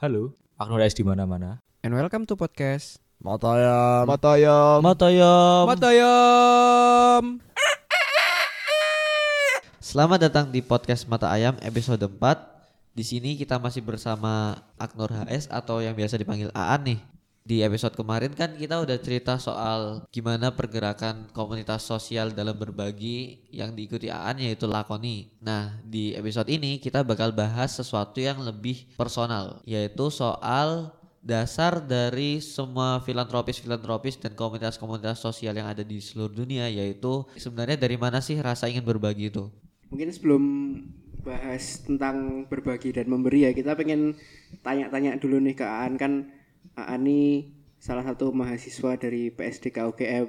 Halo, 0.00 0.32
Agnorais 0.56 0.96
di 0.96 1.04
mana-mana. 1.04 1.60
And 1.84 1.92
welcome 1.92 2.24
to 2.24 2.32
podcast 2.32 3.04
Matayam. 3.20 4.08
Matayam. 4.08 4.80
Matayam. 4.80 5.68
Matayam. 5.68 7.22
Selamat 9.76 10.24
datang 10.24 10.48
di 10.48 10.64
podcast 10.64 11.04
Mata 11.04 11.28
Ayam 11.28 11.52
episode 11.60 12.00
4. 12.00 12.16
Di 12.96 13.04
sini 13.04 13.36
kita 13.36 13.60
masih 13.60 13.84
bersama 13.84 14.64
Aknur 14.80 15.12
HS 15.12 15.52
atau 15.52 15.84
yang 15.84 15.92
biasa 15.92 16.16
dipanggil 16.16 16.48
Aan 16.56 16.80
nih. 16.80 17.09
Di 17.40 17.64
episode 17.64 17.96
kemarin 17.96 18.36
kan 18.36 18.52
kita 18.52 18.78
udah 18.84 19.00
cerita 19.00 19.40
soal 19.40 20.04
gimana 20.12 20.52
pergerakan 20.52 21.32
komunitas 21.32 21.88
sosial 21.88 22.36
dalam 22.36 22.54
berbagi 22.54 23.48
yang 23.48 23.72
diikuti 23.72 24.12
Aan 24.12 24.38
yaitu 24.38 24.68
Lakoni. 24.68 25.32
Nah, 25.40 25.80
di 25.82 26.12
episode 26.12 26.52
ini 26.52 26.76
kita 26.76 27.00
bakal 27.00 27.32
bahas 27.32 27.72
sesuatu 27.74 28.20
yang 28.20 28.44
lebih 28.44 28.92
personal 28.94 29.64
yaitu 29.64 30.12
soal 30.12 30.92
dasar 31.20 31.80
dari 31.80 32.40
semua 32.40 33.00
filantropis-filantropis 33.04 34.20
dan 34.20 34.32
komunitas-komunitas 34.36 35.20
sosial 35.20 35.52
yang 35.52 35.68
ada 35.68 35.84
di 35.84 36.00
seluruh 36.00 36.32
dunia 36.32 36.68
yaitu 36.68 37.24
sebenarnya 37.36 37.76
dari 37.76 37.96
mana 38.00 38.24
sih 38.24 38.36
rasa 38.40 38.68
ingin 38.68 38.84
berbagi 38.84 39.32
itu? 39.32 39.48
Mungkin 39.92 40.08
sebelum 40.12 40.44
bahas 41.20 41.84
tentang 41.84 42.48
berbagi 42.48 42.96
dan 42.96 43.12
memberi 43.12 43.44
ya, 43.44 43.52
kita 43.52 43.76
pengen 43.76 44.16
tanya-tanya 44.64 45.20
dulu 45.20 45.36
nih 45.40 45.56
ke 45.56 45.66
Aan 45.66 46.00
kan 46.00 46.32
Aan 46.86 47.04
ini 47.04 47.52
salah 47.80 48.04
satu 48.04 48.30
mahasiswa 48.30 48.96
dari 49.00 49.32
PSDK 49.32 49.88
UGM. 49.88 50.28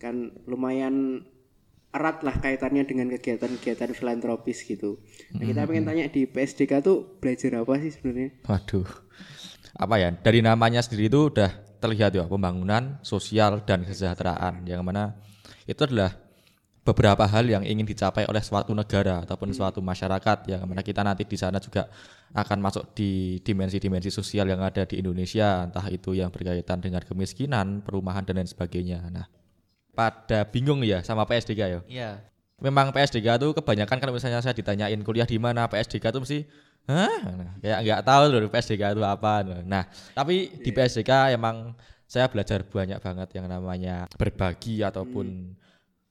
Kan 0.00 0.34
lumayan 0.48 1.24
erat 1.94 2.26
lah 2.26 2.42
kaitannya 2.42 2.82
dengan 2.82 3.06
kegiatan-kegiatan 3.06 3.94
filantropis 3.94 4.66
gitu. 4.66 4.98
Nah, 5.30 5.46
kita 5.46 5.62
pengen 5.62 5.86
tanya 5.86 6.10
di 6.10 6.26
PSDK 6.26 6.82
tuh 6.82 7.22
belajar 7.22 7.62
apa 7.62 7.78
sih 7.78 7.94
sebenarnya? 7.94 8.34
Waduh. 8.50 8.88
Apa 9.78 9.94
ya? 10.02 10.10
Dari 10.10 10.42
namanya 10.42 10.82
sendiri 10.82 11.06
itu 11.06 11.30
udah 11.30 11.78
terlihat 11.78 12.16
ya 12.16 12.24
pembangunan 12.26 12.98
sosial 13.04 13.62
dan 13.62 13.84
kesejahteraan 13.84 14.64
yang 14.64 14.82
mana 14.82 15.20
itu 15.68 15.76
adalah 15.84 16.23
beberapa 16.84 17.24
hal 17.24 17.48
yang 17.48 17.64
ingin 17.64 17.88
dicapai 17.88 18.28
oleh 18.28 18.44
suatu 18.44 18.76
negara 18.76 19.24
ataupun 19.24 19.56
suatu 19.56 19.80
masyarakat 19.80 20.44
yang 20.52 20.68
mana 20.68 20.84
kita 20.84 21.00
nanti 21.00 21.24
di 21.24 21.40
sana 21.40 21.56
juga 21.56 21.88
akan 22.36 22.60
masuk 22.60 22.92
di 22.92 23.40
dimensi-dimensi 23.40 24.12
sosial 24.12 24.52
yang 24.52 24.60
ada 24.60 24.84
di 24.84 25.00
Indonesia 25.00 25.64
entah 25.64 25.88
itu 25.88 26.12
yang 26.12 26.28
berkaitan 26.28 26.84
dengan 26.84 27.00
kemiskinan, 27.00 27.80
perumahan 27.80 28.28
dan 28.28 28.44
lain 28.44 28.48
sebagainya. 28.52 29.00
Nah, 29.08 29.24
pada 29.96 30.44
bingung 30.44 30.84
ya 30.84 31.00
sama 31.00 31.24
PSDK 31.24 31.60
ya. 31.64 31.80
Iya. 31.88 32.10
memang 32.62 32.94
PSDK 32.94 33.36
tuh 33.42 33.50
kebanyakan 33.52 33.98
kalau 33.98 34.14
misalnya 34.14 34.40
saya 34.40 34.54
ditanyain 34.54 34.96
kuliah 35.02 35.26
di 35.26 35.36
mana 35.42 35.66
PSDK 35.66 36.14
tuh 36.14 36.22
mesti 36.22 36.46
Hah? 36.84 37.16
Nah, 37.24 37.52
kayak 37.64 37.78
nggak 37.80 38.00
tahu 38.04 38.22
loh 38.28 38.48
PSDK 38.52 38.92
itu 38.92 39.00
apa. 39.00 39.40
Nah, 39.64 39.88
tapi 40.12 40.52
di 40.60 40.68
PSDK 40.68 41.32
emang 41.32 41.72
saya 42.04 42.28
belajar 42.28 42.60
banyak 42.60 43.00
banget 43.00 43.28
yang 43.40 43.48
namanya 43.48 44.04
berbagi 44.20 44.84
ataupun 44.84 45.56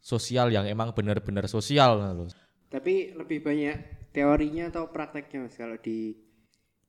sosial 0.04 0.52
yang 0.52 0.68
emang 0.68 0.92
benar-benar 0.92 1.48
sosial 1.48 1.96
loh. 1.96 2.28
Tapi 2.68 3.16
lebih 3.16 3.40
banyak 3.40 4.12
teorinya 4.12 4.68
atau 4.68 4.92
prakteknya 4.92 5.48
Mas 5.48 5.56
kalau 5.56 5.80
di 5.80 6.20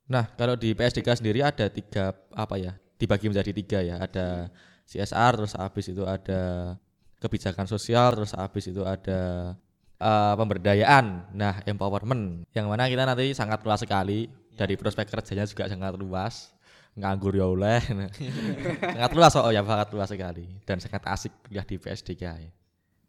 Nah, 0.05 0.29
kalau 0.37 0.53
di 0.53 0.77
PSDK 0.77 1.17
sendiri 1.17 1.41
ada 1.41 1.65
tiga 1.65 2.13
apa 2.37 2.61
ya? 2.61 2.77
Dibagi 3.01 3.25
menjadi 3.25 3.51
tiga 3.55 3.79
ya. 3.81 3.97
Ada 3.97 4.53
CSR, 4.85 5.33
terus 5.41 5.53
habis 5.57 5.85
itu 5.89 6.05
ada 6.05 6.75
kebijakan 7.17 7.65
sosial, 7.65 8.13
terus 8.13 8.37
habis 8.37 8.69
itu 8.69 8.85
ada 8.85 9.53
eh, 9.97 10.33
pemberdayaan. 10.37 11.33
Nah, 11.33 11.57
empowerment 11.65 12.45
yang 12.53 12.69
mana 12.69 12.85
kita 12.85 13.01
nanti 13.01 13.33
sangat 13.33 13.65
luas 13.65 13.81
sekali 13.81 14.29
dari 14.53 14.77
prospek 14.77 15.09
kerjanya 15.09 15.49
juga 15.49 15.65
sangat 15.65 15.97
luas. 15.97 16.53
Nganggur 16.95 17.33
ya 17.33 17.49
oleh. 17.49 17.81
Nah, 17.89 18.09
sangat 18.93 19.11
luas 19.17 19.33
oh 19.41 19.49
ya, 19.49 19.65
sangat 19.65 19.89
luas 19.89 20.09
sekali 20.13 20.45
dan 20.69 20.77
sangat 20.77 21.01
asik 21.09 21.33
kuliah 21.49 21.65
di 21.65 21.81
PSDK. 21.81 22.23
ya. 22.45 22.51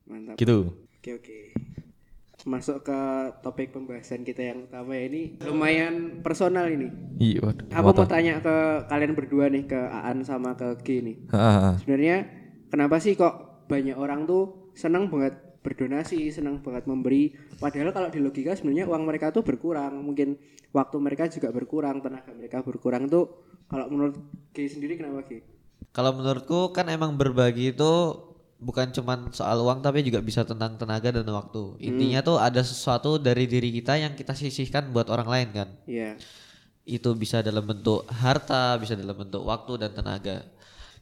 Mantap. 0.06 0.38
Gitu. 0.38 0.72
Oke 1.02 1.10
oke. 1.18 1.38
Masuk 2.46 2.86
ke 2.86 3.00
topik 3.42 3.74
pembahasan 3.74 4.22
kita 4.22 4.38
yang 4.38 4.70
utama 4.70 4.94
ya 4.94 5.10
ini 5.10 5.34
lumayan 5.42 6.22
personal 6.22 6.70
ini. 6.70 6.86
Iya, 7.18 7.42
waduh. 7.42 7.66
Aku 7.74 7.90
mau 7.90 8.06
tanya 8.06 8.38
ke 8.38 8.86
kalian 8.86 9.18
berdua 9.18 9.50
nih 9.50 9.66
ke 9.66 9.80
Aan 9.90 10.22
sama 10.22 10.54
ke 10.54 10.78
G 10.86 11.02
nih. 11.02 11.16
Heeh. 11.26 11.72
Sebenarnya 11.82 12.16
kenapa 12.70 13.02
sih 13.02 13.18
kok 13.18 13.66
banyak 13.66 13.98
orang 13.98 14.30
tuh 14.30 14.70
senang 14.78 15.10
banget 15.10 15.42
berdonasi, 15.66 16.30
senang 16.30 16.62
banget 16.62 16.86
memberi. 16.86 17.34
Padahal 17.58 17.90
kalau 17.90 18.14
di 18.14 18.22
logika 18.22 18.54
sebenarnya 18.54 18.86
uang 18.86 19.02
mereka 19.02 19.34
tuh 19.34 19.42
berkurang, 19.42 19.98
mungkin 19.98 20.38
waktu 20.70 20.96
mereka 21.02 21.26
juga 21.26 21.50
berkurang, 21.50 21.98
tenaga 21.98 22.30
mereka 22.30 22.62
berkurang 22.62 23.10
tuh. 23.10 23.42
Kalau 23.66 23.90
menurut 23.90 24.14
G 24.54 24.70
sendiri 24.70 24.94
kenapa 24.94 25.26
G? 25.26 25.42
Kalau 25.90 26.14
menurutku 26.14 26.70
kan 26.70 26.86
emang 26.86 27.18
berbagi 27.18 27.74
itu 27.74 27.94
bukan 28.56 28.88
cuman 28.88 29.28
soal 29.36 29.60
uang 29.60 29.84
tapi 29.84 30.00
juga 30.00 30.24
bisa 30.24 30.42
tentang 30.42 30.80
tenaga 30.80 31.12
dan 31.12 31.28
waktu. 31.28 31.76
Intinya 31.80 32.24
tuh 32.24 32.40
ada 32.40 32.64
sesuatu 32.64 33.20
dari 33.20 33.44
diri 33.44 33.68
kita 33.72 34.00
yang 34.00 34.16
kita 34.16 34.32
sisihkan 34.32 34.90
buat 34.92 35.12
orang 35.12 35.28
lain 35.28 35.48
kan. 35.52 35.68
Iya. 35.84 36.16
Itu 36.86 37.12
bisa 37.18 37.44
dalam 37.44 37.66
bentuk 37.66 38.06
harta, 38.08 38.78
bisa 38.80 38.96
dalam 38.96 39.16
bentuk 39.16 39.44
waktu 39.44 39.86
dan 39.86 39.90
tenaga. 39.92 40.46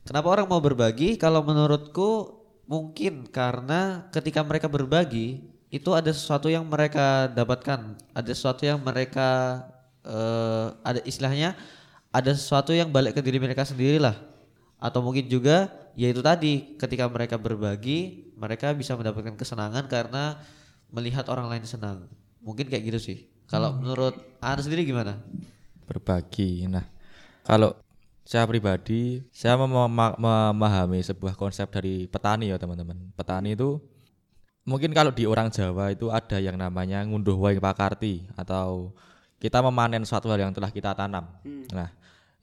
Kenapa 0.04 0.26
orang 0.28 0.46
mau 0.50 0.60
berbagi? 0.60 1.16
Kalau 1.16 1.40
menurutku 1.40 2.42
mungkin 2.66 3.28
karena 3.28 4.08
ketika 4.10 4.40
mereka 4.44 4.68
berbagi 4.68 5.44
itu 5.68 5.90
ada 5.92 6.12
sesuatu 6.12 6.50
yang 6.50 6.66
mereka 6.66 7.30
dapatkan, 7.32 7.96
ada 8.12 8.30
sesuatu 8.30 8.66
yang 8.66 8.80
mereka 8.82 9.62
eh, 10.04 10.66
ada 10.84 11.00
istilahnya 11.06 11.56
ada 12.14 12.30
sesuatu 12.30 12.70
yang 12.70 12.94
balik 12.94 13.18
ke 13.18 13.20
diri 13.24 13.42
mereka 13.42 13.66
sendiri 13.66 13.98
lah. 13.98 14.14
Atau 14.84 15.00
mungkin 15.00 15.24
juga 15.32 15.72
yaitu 15.96 16.20
tadi 16.20 16.76
ketika 16.76 17.08
mereka 17.08 17.40
berbagi 17.40 18.28
mereka 18.36 18.76
bisa 18.76 18.92
mendapatkan 18.92 19.32
kesenangan 19.40 19.88
karena 19.88 20.36
melihat 20.92 21.24
orang 21.32 21.48
lain 21.48 21.64
senang. 21.64 22.04
Mungkin 22.44 22.68
kayak 22.68 22.84
gitu 22.92 23.00
sih. 23.00 23.18
Kalau 23.48 23.72
menurut 23.80 24.12
Anda 24.44 24.60
sendiri 24.60 24.84
gimana? 24.84 25.24
berbagi. 25.84 26.64
Nah, 26.66 26.84
kalau 27.44 27.76
saya 28.24 28.48
pribadi, 28.48 29.20
saya 29.30 29.60
mem- 29.60 29.92
mem- 29.92 30.16
memahami 30.18 31.04
sebuah 31.04 31.36
konsep 31.36 31.68
dari 31.68 32.08
petani 32.08 32.48
ya 32.50 32.56
teman-teman. 32.56 33.12
Petani 33.12 33.52
itu 33.52 33.76
mungkin 34.64 34.96
kalau 34.96 35.12
di 35.12 35.28
orang 35.28 35.52
Jawa 35.52 35.92
itu 35.92 36.08
ada 36.08 36.40
yang 36.40 36.56
namanya 36.56 37.04
ngunduh 37.04 37.36
wae 37.36 37.60
pakarti 37.60 38.24
atau 38.32 38.96
kita 39.36 39.60
memanen 39.60 40.08
suatu 40.08 40.32
hal 40.32 40.40
yang 40.40 40.52
telah 40.56 40.72
kita 40.72 40.96
tanam. 40.96 41.28
Nah, 41.68 41.92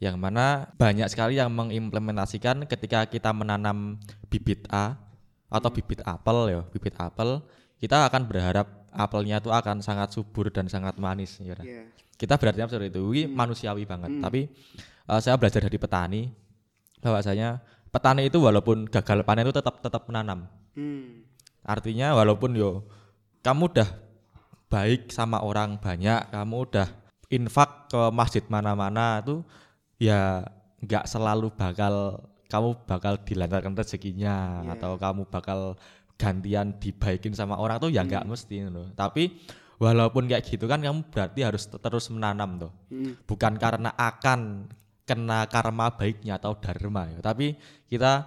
yang 0.01 0.17
mana 0.17 0.73
banyak 0.81 1.05
sekali 1.13 1.37
yang 1.37 1.53
mengimplementasikan 1.53 2.65
ketika 2.65 3.05
kita 3.05 3.29
menanam 3.37 4.01
bibit 4.33 4.65
A 4.73 4.97
atau 5.45 5.69
bibit 5.69 6.01
apel 6.01 6.57
ya, 6.57 6.61
bibit 6.73 6.97
apel, 6.97 7.45
kita 7.77 8.09
akan 8.09 8.25
berharap 8.25 8.89
apelnya 8.89 9.37
itu 9.37 9.53
akan 9.53 9.85
sangat 9.85 10.09
subur 10.09 10.49
dan 10.49 10.65
sangat 10.65 10.97
manis 10.97 11.37
ya. 11.37 11.53
Iya. 11.61 11.85
Kita 12.17 12.41
berarti 12.41 12.65
seperti 12.65 12.89
itu, 12.89 13.01
ini 13.13 13.29
manusiawi 13.29 13.85
banget. 13.85 14.17
Tapi 14.17 14.49
eh, 15.05 15.19
saya 15.21 15.37
belajar 15.37 15.61
dari 15.69 15.77
petani 15.77 16.21
bahwasanya 16.97 17.61
petani 17.93 18.25
itu 18.25 18.41
walaupun 18.41 18.89
gagal 18.89 19.21
panen 19.21 19.45
itu 19.45 19.53
tetap 19.53 19.85
tetap 19.85 20.09
menanam. 20.09 20.49
Hmm. 20.73 21.29
Artinya 21.61 22.17
walaupun 22.17 22.57
yo 22.57 22.89
kamu 23.45 23.69
udah 23.69 23.89
baik 24.65 25.13
sama 25.13 25.45
orang 25.45 25.77
banyak, 25.77 26.33
kamu 26.33 26.55
udah 26.57 26.87
infak 27.29 27.93
ke 27.93 28.01
masjid 28.09 28.41
mana-mana 28.49 29.21
tuh 29.21 29.45
ya 30.01 30.41
nggak 30.81 31.05
selalu 31.05 31.53
bakal 31.53 32.25
kamu 32.49 32.69
bakal 32.89 33.21
dilancarkan 33.21 33.77
rezekinya 33.77 34.65
atau 34.73 34.97
kamu 34.97 35.29
bakal 35.29 35.77
gantian 36.17 36.75
dibaikin 36.81 37.31
sama 37.37 37.55
orang 37.61 37.77
tuh 37.77 37.93
ya 37.93 38.01
nggak 38.01 38.25
mesti 38.25 38.65
loh. 38.65 38.89
Tapi 38.97 39.29
walaupun 39.77 40.25
kayak 40.25 40.43
gitu 40.49 40.65
kan 40.65 40.81
kamu 40.81 41.05
berarti 41.13 41.45
harus 41.45 41.69
te- 41.69 41.77
terus 41.77 42.09
menanam 42.09 42.57
tuh. 42.57 42.71
Bukan 43.29 43.61
karena 43.61 43.93
akan 43.93 44.67
kena 45.05 45.45
karma 45.47 45.93
baiknya 45.93 46.37
atau 46.41 46.57
dharma 46.57 47.09
ya, 47.09 47.19
tapi 47.21 47.57
kita 47.89 48.25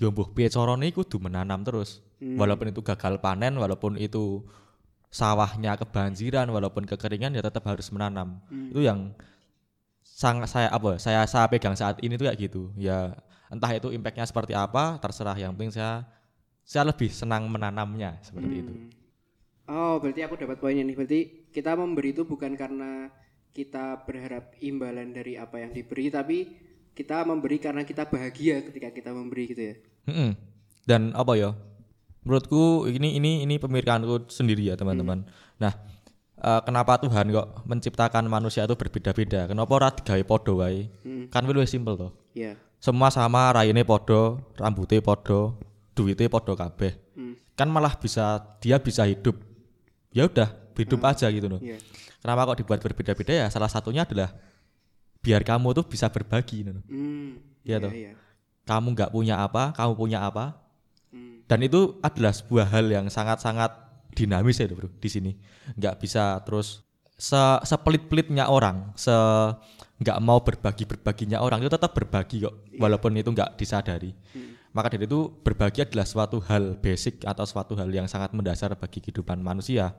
yo 0.00 0.08
mbuh 0.14 0.32
piye 0.32 0.48
carane 0.48 0.88
kudu 0.94 1.18
menanam 1.20 1.60
terus. 1.66 2.00
Walaupun 2.36 2.68
itu 2.72 2.80
gagal 2.84 3.16
panen, 3.20 3.56
walaupun 3.56 3.96
itu 3.96 4.44
sawahnya 5.10 5.74
kebanjiran, 5.80 6.46
walaupun 6.52 6.84
kekeringan 6.86 7.32
ya 7.34 7.42
tetap 7.42 7.64
harus 7.66 7.88
menanam. 7.90 8.40
Itu 8.72 8.80
yang 8.84 9.12
sangat 10.20 10.52
saya 10.52 10.68
apa 10.68 11.00
saya 11.00 11.24
saya 11.24 11.48
pegang 11.48 11.72
saat 11.72 11.96
ini 12.04 12.20
tuh 12.20 12.28
kayak 12.28 12.36
gitu. 12.36 12.68
Ya 12.76 13.16
entah 13.48 13.72
itu 13.72 13.88
impactnya 13.88 14.28
seperti 14.28 14.52
apa, 14.52 15.00
terserah. 15.00 15.32
Yang 15.32 15.52
penting 15.56 15.72
saya 15.72 16.04
saya 16.60 16.92
lebih 16.92 17.08
senang 17.08 17.48
menanamnya 17.48 18.20
seperti 18.20 18.54
itu. 18.60 18.72
Oh, 19.64 19.96
berarti 19.96 20.20
aku 20.20 20.36
dapat 20.36 20.60
poinnya 20.60 20.84
nih. 20.84 20.96
Berarti 20.98 21.20
kita 21.48 21.72
memberi 21.72 22.12
itu 22.12 22.28
bukan 22.28 22.52
karena 22.52 23.08
kita 23.56 24.04
berharap 24.04 24.52
imbalan 24.60 25.16
dari 25.16 25.40
apa 25.40 25.56
yang 25.58 25.72
diberi, 25.72 26.12
tapi 26.12 26.38
kita 26.92 27.24
memberi 27.24 27.56
karena 27.56 27.82
kita 27.88 28.06
bahagia 28.06 28.60
ketika 28.66 28.92
kita 28.92 29.10
memberi 29.16 29.44
gitu 29.48 29.62
ya. 29.72 29.74
Mm-mm. 30.10 30.30
Dan 30.84 31.16
apa 31.16 31.32
ya? 31.32 31.56
Menurutku 32.26 32.84
ini 32.92 33.16
ini 33.16 33.46
ini 33.48 33.56
pemikiranku 33.56 34.28
sendiri 34.28 34.68
ya 34.68 34.76
teman-teman. 34.76 35.24
Nah, 35.56 35.72
eh, 36.40 36.60
kenapa 36.64 36.96
Tuhan 37.00 37.28
kok 37.30 37.46
menciptakan 37.68 38.24
manusia 38.26 38.64
itu 38.64 38.74
berbeda-beda? 38.74 39.46
Kenapa 39.46 39.70
ora 39.76 39.88
digawe 39.92 40.22
padha 40.24 40.52
wae? 40.56 40.88
Kan 41.28 41.44
luwih 41.46 41.68
simpel 41.68 41.94
toh. 42.00 42.12
ya 42.32 42.56
Semua 42.80 43.12
sama, 43.12 43.52
raine 43.52 43.84
padha, 43.84 44.40
rambutnya 44.56 45.04
padha, 45.04 45.52
duitnya 45.92 46.32
padha 46.32 46.56
kabeh. 46.56 46.92
Kan 47.52 47.68
malah 47.68 47.92
bisa 48.00 48.40
dia 48.64 48.80
bisa 48.80 49.04
hidup. 49.04 49.36
Ya 50.10 50.24
udah, 50.26 50.48
hidup 50.80 51.00
aja 51.04 51.28
gitu 51.28 51.46
loh. 51.46 51.60
ya 51.60 51.76
Kenapa 52.20 52.52
kok 52.52 52.58
dibuat 52.64 52.80
berbeda-beda 52.80 53.32
ya? 53.32 53.46
Salah 53.52 53.68
satunya 53.68 54.08
adalah 54.08 54.32
biar 55.20 55.44
kamu 55.44 55.76
tuh 55.76 55.84
bisa 55.84 56.08
berbagi 56.08 56.64
gitu 56.64 56.72
loh. 56.80 56.84
hmm, 56.88 57.62
Iya 57.68 57.76
ya, 57.76 57.84
toh. 57.84 57.92
ya. 57.92 58.12
Kamu 58.64 58.86
nggak 58.96 59.10
punya 59.12 59.40
apa, 59.44 59.76
kamu 59.76 59.92
punya 59.96 60.24
apa, 60.24 60.56
Hmm, 61.10 61.42
dan 61.50 61.58
itu 61.66 61.98
adalah 62.06 62.30
sebuah 62.30 62.70
hal 62.70 62.86
yang 62.86 63.10
sangat-sangat 63.10 63.89
dinamis 64.14 64.60
ya 64.60 64.68
bro 64.70 64.88
di 64.88 65.08
sini. 65.10 65.32
Nggak 65.76 66.02
bisa 66.02 66.40
terus 66.46 66.82
se 67.20 67.40
sepelit-pelitnya 67.68 68.48
orang 68.48 68.96
se 68.96 69.12
nggak 70.00 70.18
mau 70.24 70.40
berbagi 70.40 70.88
berbaginya 70.88 71.44
orang 71.44 71.60
itu 71.60 71.68
tetap 71.68 71.92
berbagi 71.92 72.48
kok 72.48 72.56
walaupun 72.80 73.16
itu 73.20 73.30
nggak 73.30 73.60
disadari. 73.60 74.16
Maka 74.70 74.94
dari 74.94 75.04
itu 75.04 75.26
berbagi 75.42 75.82
adalah 75.82 76.06
suatu 76.06 76.38
hal 76.46 76.78
basic 76.78 77.26
atau 77.26 77.42
suatu 77.42 77.74
hal 77.74 77.90
yang 77.90 78.06
sangat 78.06 78.30
mendasar 78.30 78.70
bagi 78.78 79.02
kehidupan 79.02 79.42
manusia 79.42 79.98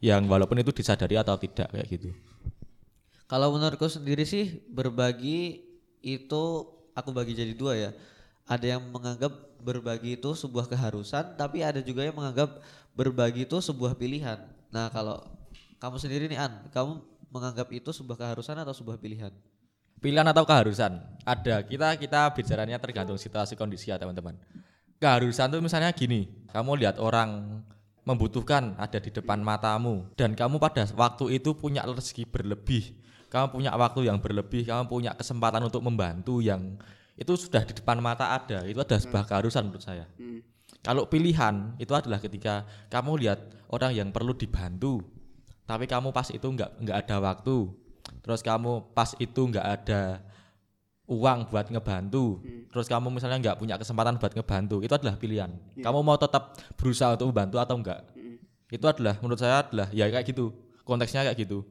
yang 0.00 0.24
walaupun 0.26 0.58
itu 0.64 0.72
disadari 0.72 1.20
atau 1.20 1.36
tidak 1.36 1.68
kayak 1.70 1.86
gitu. 1.92 2.10
Kalau 3.28 3.52
menurutku 3.52 3.84
sendiri 3.84 4.24
sih 4.24 4.64
berbagi 4.72 5.60
itu 6.00 6.44
aku 6.96 7.10
bagi 7.12 7.36
jadi 7.36 7.52
dua 7.52 7.72
ya. 7.76 7.90
Ada 8.48 8.80
yang 8.80 8.88
menganggap 8.88 9.47
berbagi 9.62 10.18
itu 10.18 10.30
sebuah 10.34 10.70
keharusan, 10.70 11.36
tapi 11.38 11.62
ada 11.62 11.82
juga 11.82 12.06
yang 12.06 12.14
menganggap 12.14 12.60
berbagi 12.94 13.46
itu 13.46 13.58
sebuah 13.58 13.94
pilihan. 13.98 14.38
Nah 14.70 14.90
kalau 14.90 15.22
kamu 15.78 15.96
sendiri 16.00 16.24
nih 16.30 16.38
An, 16.38 16.52
kamu 16.74 17.02
menganggap 17.28 17.68
itu 17.70 17.90
sebuah 17.92 18.16
keharusan 18.16 18.56
atau 18.60 18.74
sebuah 18.74 18.96
pilihan? 18.98 19.30
pilihan 19.98 20.26
atau 20.30 20.46
keharusan 20.46 21.02
ada 21.26 21.56
kita 21.66 21.98
kita 21.98 22.30
bicaranya 22.32 22.78
tergantung 22.78 23.18
situasi 23.18 23.58
kondisi 23.58 23.90
ya 23.90 23.98
teman-teman 23.98 24.38
keharusan 25.02 25.50
tuh 25.50 25.60
misalnya 25.62 25.90
gini 25.90 26.30
kamu 26.54 26.78
lihat 26.78 26.96
orang 27.02 27.62
membutuhkan 28.06 28.78
ada 28.78 28.98
di 29.02 29.10
depan 29.12 29.42
matamu 29.42 30.08
dan 30.14 30.32
kamu 30.32 30.56
pada 30.56 30.86
waktu 30.94 31.42
itu 31.42 31.52
punya 31.52 31.84
rezeki 31.84 32.24
berlebih 32.30 32.94
kamu 33.28 33.46
punya 33.52 33.70
waktu 33.76 34.08
yang 34.08 34.22
berlebih 34.22 34.64
kamu 34.64 34.88
punya 34.88 35.12
kesempatan 35.12 35.66
untuk 35.66 35.84
membantu 35.84 36.40
yang 36.40 36.78
itu 37.18 37.32
sudah 37.34 37.66
di 37.66 37.74
depan 37.74 37.98
mata 37.98 38.30
ada. 38.30 38.62
Itu 38.62 38.78
adalah 38.78 39.02
sebuah 39.02 39.24
keharusan 39.26 39.66
menurut 39.66 39.82
saya. 39.82 40.06
Hmm, 40.14 40.40
kalau 40.86 41.10
pilihan 41.10 41.74
itu 41.82 41.90
adalah 41.90 42.22
ketika 42.22 42.62
kamu 42.86 43.26
lihat 43.26 43.42
orang 43.74 43.90
yang 43.92 44.08
perlu 44.14 44.32
dibantu, 44.38 45.02
tapi 45.66 45.90
kamu 45.90 46.14
pas 46.14 46.30
itu 46.30 46.46
nggak 46.46 46.78
nggak 46.78 46.96
ada 47.04 47.16
waktu, 47.18 47.68
terus 48.22 48.40
kamu 48.40 48.94
pas 48.94 49.12
itu 49.18 49.40
nggak 49.50 49.66
ada 49.66 50.22
uang 51.08 51.50
buat 51.50 51.66
ngebantu, 51.72 52.38
terus 52.70 52.86
kamu 52.86 53.10
misalnya 53.10 53.40
nggak 53.42 53.56
punya 53.58 53.74
kesempatan 53.80 54.20
buat 54.20 54.32
ngebantu, 54.32 54.84
itu 54.84 54.92
adalah 54.94 55.16
pilihan. 55.18 55.50
Kamu 55.80 56.04
mau 56.04 56.14
tetap 56.20 56.54
berusaha 56.78 57.18
untuk 57.18 57.34
membantu 57.34 57.56
atau 57.58 57.76
enggak? 57.80 58.00
Itu 58.68 58.84
adalah 58.86 59.16
menurut 59.18 59.40
saya 59.40 59.64
adalah 59.64 59.88
ya 59.90 60.06
kayak 60.12 60.24
gitu, 60.30 60.52
konteksnya 60.84 61.26
kayak 61.26 61.48
gitu. 61.48 61.64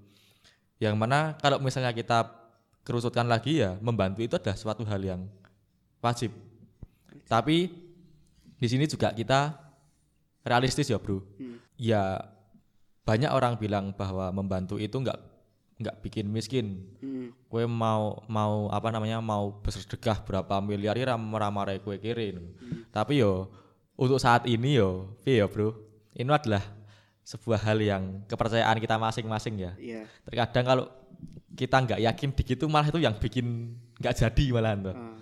Yang 0.82 0.96
mana 0.98 1.38
kalau 1.38 1.62
misalnya 1.62 1.94
kita 1.94 2.47
kerusutkan 2.88 3.28
lagi 3.28 3.60
ya 3.60 3.76
membantu 3.84 4.24
itu 4.24 4.40
adalah 4.40 4.56
suatu 4.56 4.88
hal 4.88 5.04
yang 5.04 5.28
wajib. 6.00 6.32
Tapi 7.28 7.68
di 8.56 8.68
sini 8.72 8.88
juga 8.88 9.12
kita 9.12 9.60
realistis 10.48 10.88
ya 10.88 10.96
bro. 10.96 11.20
Ya 11.76 12.32
banyak 13.04 13.28
orang 13.28 13.60
bilang 13.60 13.92
bahwa 13.92 14.32
membantu 14.32 14.80
itu 14.80 14.96
nggak 14.96 15.20
nggak 15.84 15.96
bikin 16.00 16.32
miskin. 16.32 16.88
Hmm, 17.04 17.36
kue 17.52 17.68
mau 17.68 18.24
mau 18.32 18.72
apa 18.72 18.88
namanya 18.88 19.20
mau 19.20 19.60
bersedekah 19.60 20.24
berapa 20.24 20.64
miliar 20.64 20.96
ya 20.96 21.20
ramai 21.20 21.84
kue 21.84 22.00
kiri 22.00 22.40
tapi 22.96 23.20
yo 23.20 23.52
untuk 24.00 24.24
saat 24.24 24.48
ini 24.48 24.80
yo 24.80 25.12
ya 25.28 25.44
bro? 25.52 25.76
Ini 26.16 26.32
adalah 26.32 26.64
sebuah 27.28 27.60
hal 27.68 27.84
yang 27.84 28.24
kepercayaan 28.32 28.80
kita 28.80 28.96
masing-masing 28.96 29.60
ya. 29.60 29.72
Ya 29.76 30.08
terkadang 30.24 30.64
kalau 30.64 30.86
kita 31.58 31.82
nggak 31.82 32.00
yakin 32.06 32.30
dikit 32.38 32.58
tuh 32.62 32.70
malah 32.70 32.88
itu 32.94 33.02
yang 33.02 33.18
bikin 33.18 33.74
nggak 33.98 34.14
jadi 34.14 34.46
malahan 34.54 34.80
tuh 34.86 34.94
ah, 34.94 35.18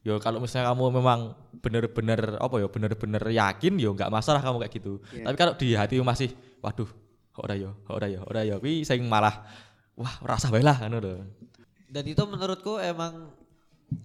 Yo 0.00 0.16
kalau 0.16 0.40
misalnya 0.40 0.72
kamu 0.72 0.96
memang 0.96 1.36
bener-bener 1.60 2.40
apa 2.40 2.56
ya 2.56 2.68
bener-bener 2.72 3.20
yakin 3.20 3.76
yo 3.76 3.92
nggak 3.92 4.08
masalah 4.08 4.40
kamu 4.40 4.64
kayak 4.64 4.72
gitu. 4.80 4.92
Iya. 5.12 5.28
Tapi 5.28 5.36
kalau 5.36 5.52
di 5.60 5.76
hati 5.76 6.00
masih 6.00 6.32
waduh 6.64 6.88
kok 7.36 7.44
ora 7.44 7.52
yo, 7.52 7.76
kok 7.84 8.00
ora 8.00 8.08
yo, 8.08 8.24
ora 8.24 8.40
yo 8.40 8.56
kuwi 8.64 8.80
sing 8.80 9.04
malah 9.04 9.44
wah 10.00 10.14
rasa 10.24 10.48
bae 10.48 10.64
lah 10.64 10.80
ngono 10.80 10.98
lho. 11.04 11.12
Dan 11.84 12.04
itu 12.08 12.22
menurutku 12.24 12.80
emang 12.80 13.28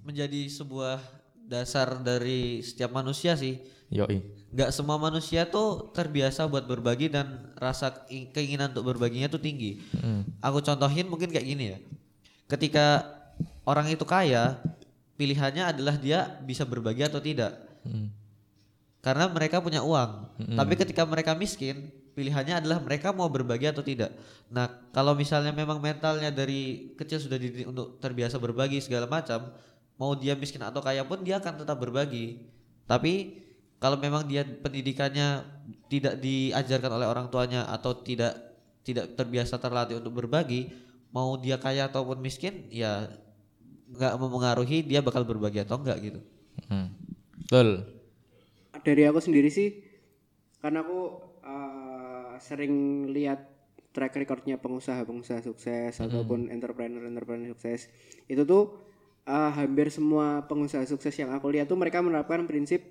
menjadi 0.04 0.52
sebuah 0.52 1.00
dasar 1.48 1.96
dari 2.04 2.60
setiap 2.60 2.92
manusia 2.92 3.40
sih. 3.40 3.56
Yoi. 3.88 4.20
Nggak 4.56 4.72
semua 4.72 4.96
manusia 4.96 5.44
tuh 5.44 5.92
terbiasa 5.92 6.48
buat 6.48 6.63
berbagi 6.63 7.12
dan 7.12 7.52
rasa 7.60 8.07
keinginan 8.07 8.72
untuk 8.72 8.88
berbaginya 8.88 9.28
tuh 9.28 9.44
tinggi. 9.44 9.84
Mm. 9.92 10.40
Aku 10.40 10.63
contohin 10.63 11.12
mungkin 11.12 11.28
kayak 11.28 11.44
gini 11.44 11.75
ya. 11.75 11.78
Ketika 12.48 13.04
orang 13.68 13.92
itu 13.92 14.07
kaya, 14.07 14.56
pilihannya 15.19 15.75
adalah 15.75 16.00
dia 16.00 16.40
bisa 16.40 16.63
berbagi 16.63 17.04
atau 17.04 17.19
tidak. 17.19 17.52
Mm. 17.84 18.07
Karena 19.04 19.28
mereka 19.28 19.60
punya 19.60 19.84
uang. 19.84 20.40
Tapi 20.56 20.74
ketika 20.80 21.04
mereka 21.06 21.36
miskin, 21.36 21.94
pilihannya 22.16 22.63
adalah 22.63 22.80
mereka 22.81 23.12
mau 23.12 23.28
berbagi 23.28 23.69
atau 23.69 23.84
tidak. 23.86 24.16
Nah, 24.50 24.72
kalau 24.96 25.13
misalnya 25.13 25.51
memang 25.51 25.78
mentalnya 25.78 26.31
dari 26.34 26.96
kecil 26.96 27.22
sudah 27.22 27.38
dididik 27.38 27.69
untuk 27.69 28.00
terbiasa 28.01 28.40
berbagi 28.42 28.81
segala 28.81 29.06
macam, 29.06 29.51
mau 30.00 30.16
dia 30.16 30.34
miskin 30.34 30.63
atau 30.63 30.80
kaya 30.81 31.04
pun 31.04 31.22
dia 31.22 31.38
akan 31.38 31.62
tetap 31.62 31.78
berbagi. 31.78 32.40
Tapi 32.90 33.45
kalau 33.80 34.00
memang 34.00 34.25
dia 34.25 34.48
pendidikannya 34.48 35.44
tidak 35.92 36.18
diajarkan 36.24 36.92
oleh 36.95 37.07
orang 37.07 37.27
tuanya 37.27 37.68
atau 37.68 37.94
tidak 38.00 38.33
tidak 38.86 39.18
terbiasa 39.18 39.57
terlatih 39.57 39.98
untuk 39.98 40.13
berbagi, 40.24 40.69
mau 41.10 41.36
dia 41.42 41.57
kaya 41.57 41.89
ataupun 41.89 42.22
miskin, 42.22 42.69
ya 42.69 43.10
nggak 43.89 44.18
mempengaruhi 44.18 44.86
dia 44.86 45.01
bakal 45.01 45.25
berbagi 45.25 45.62
atau 45.62 45.81
enggak 45.81 45.98
gitu. 46.01 46.22
Mm. 46.69 46.89
Betul. 47.45 47.69
dari 48.86 49.01
aku 49.06 49.18
sendiri 49.18 49.50
sih 49.50 49.81
karena 50.62 50.86
aku 50.86 51.22
eh, 51.42 52.31
sering 52.38 53.06
lihat 53.10 53.50
track 53.94 54.13
recordnya 54.18 54.62
pengusaha-pengusaha 54.62 55.42
sukses 55.42 55.94
ataupun 55.98 56.54
entrepreneur-entrepreneur 56.54 57.54
sukses 57.54 57.89
itu 58.30 58.45
tuh 58.45 58.77
eh, 59.25 59.51
hampir 59.57 59.89
semua 59.89 60.46
pengusaha 60.46 60.86
sukses 60.86 61.13
yang 61.17 61.34
aku 61.34 61.50
lihat 61.53 61.70
tuh 61.70 61.77
mereka 61.77 62.01
menerapkan 62.01 62.46
prinsip 62.46 62.82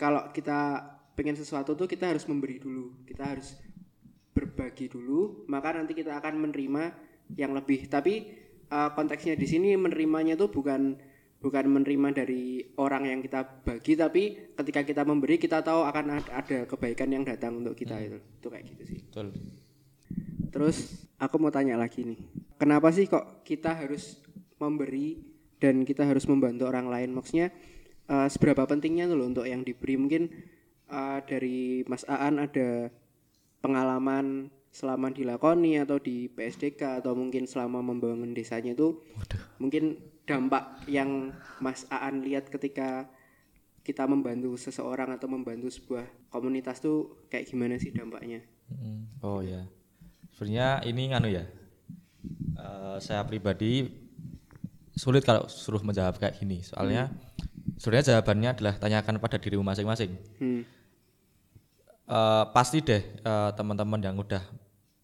kalau 0.00 0.32
kita 0.32 0.80
pengen 1.12 1.36
sesuatu 1.36 1.76
tuh 1.76 1.84
kita 1.84 2.08
harus 2.08 2.24
memberi 2.24 2.56
dulu. 2.56 3.04
Kita 3.04 3.36
harus 3.36 3.52
berbagi 4.32 4.88
dulu 4.88 5.44
maka 5.52 5.76
nanti 5.76 5.92
kita 5.92 6.16
akan 6.16 6.48
menerima 6.48 6.96
yang 7.36 7.52
lebih. 7.52 7.92
Tapi 7.92 8.14
eh, 8.64 8.90
konteksnya 8.96 9.36
di 9.36 9.44
sini 9.44 9.76
menerimanya 9.76 10.40
tuh 10.40 10.48
bukan 10.48 10.96
bukan 11.40 11.72
menerima 11.72 12.24
dari 12.24 12.60
orang 12.76 13.08
yang 13.08 13.20
kita 13.24 13.64
bagi 13.64 13.96
tapi 13.96 14.52
ketika 14.56 14.84
kita 14.84 15.02
memberi 15.08 15.40
kita 15.40 15.64
tahu 15.64 15.88
akan 15.88 16.20
ad- 16.20 16.32
ada 16.32 16.58
kebaikan 16.68 17.08
yang 17.12 17.24
datang 17.24 17.60
untuk 17.60 17.76
kita 17.76 17.96
itu. 18.00 18.16
Itu 18.40 18.48
kayak 18.48 18.64
gitu 18.72 18.82
sih. 18.88 19.00
Betul. 19.04 19.28
terus 20.50 21.06
aku 21.14 21.38
mau 21.38 21.52
tanya 21.54 21.78
lagi 21.78 22.02
nih. 22.02 22.18
Kenapa 22.58 22.90
sih 22.90 23.06
kok 23.06 23.46
kita 23.46 23.70
harus 23.70 24.18
memberi 24.58 25.22
dan 25.62 25.86
kita 25.86 26.02
harus 26.02 26.26
membantu 26.26 26.66
orang 26.66 26.90
lain? 26.90 27.14
Maksudnya 27.14 27.54
eh, 28.10 28.28
seberapa 28.28 28.66
pentingnya 28.66 29.06
tuh 29.06 29.16
loh 29.16 29.26
untuk 29.30 29.46
yang 29.46 29.62
diberi 29.62 29.94
mungkin 29.94 30.26
eh, 30.90 31.18
dari 31.24 31.86
Mas 31.86 32.02
Aan 32.10 32.42
ada 32.42 32.90
pengalaman 33.62 34.50
selama 34.70 35.10
dilakoni 35.10 35.82
atau 35.82 35.98
di 35.98 36.30
PSDK 36.30 37.02
atau 37.02 37.18
mungkin 37.18 37.46
selama 37.46 37.82
membangun 37.82 38.30
desanya 38.30 38.70
itu 38.74 39.02
mungkin 39.58 39.98
dampak 40.26 40.86
yang 40.86 41.34
Mas 41.58 41.86
Aan 41.90 42.22
lihat 42.22 42.46
ketika 42.50 43.10
kita 43.82 44.06
membantu 44.06 44.54
seseorang 44.54 45.16
atau 45.16 45.26
membantu 45.26 45.72
sebuah 45.72 46.06
komunitas 46.30 46.78
tuh 46.78 47.26
kayak 47.32 47.50
gimana 47.50 47.80
sih 47.80 47.90
dampaknya? 47.90 48.44
Oh 49.24 49.42
ya. 49.42 49.66
Sebenarnya 50.36 50.86
ini 50.86 51.02
nganu 51.10 51.28
ya. 51.32 51.44
eh, 52.60 52.96
saya 53.00 53.24
pribadi 53.24 53.88
sulit 54.94 55.24
kalau 55.24 55.48
suruh 55.48 55.82
menjawab 55.82 56.20
kayak 56.20 56.38
gini. 56.38 56.60
Soalnya 56.60 57.10
sebenarnya 57.80 58.14
jawabannya 58.14 58.50
adalah 58.52 58.74
tanyakan 58.76 59.16
pada 59.16 59.40
dirimu 59.40 59.64
masing-masing. 59.64 60.12
Hmm. 60.36 60.62
Eh, 62.10 62.44
pasti 62.52 62.84
deh 62.84 63.00
eh, 63.00 63.50
teman-teman 63.56 63.98
yang 64.04 64.20
udah 64.20 64.44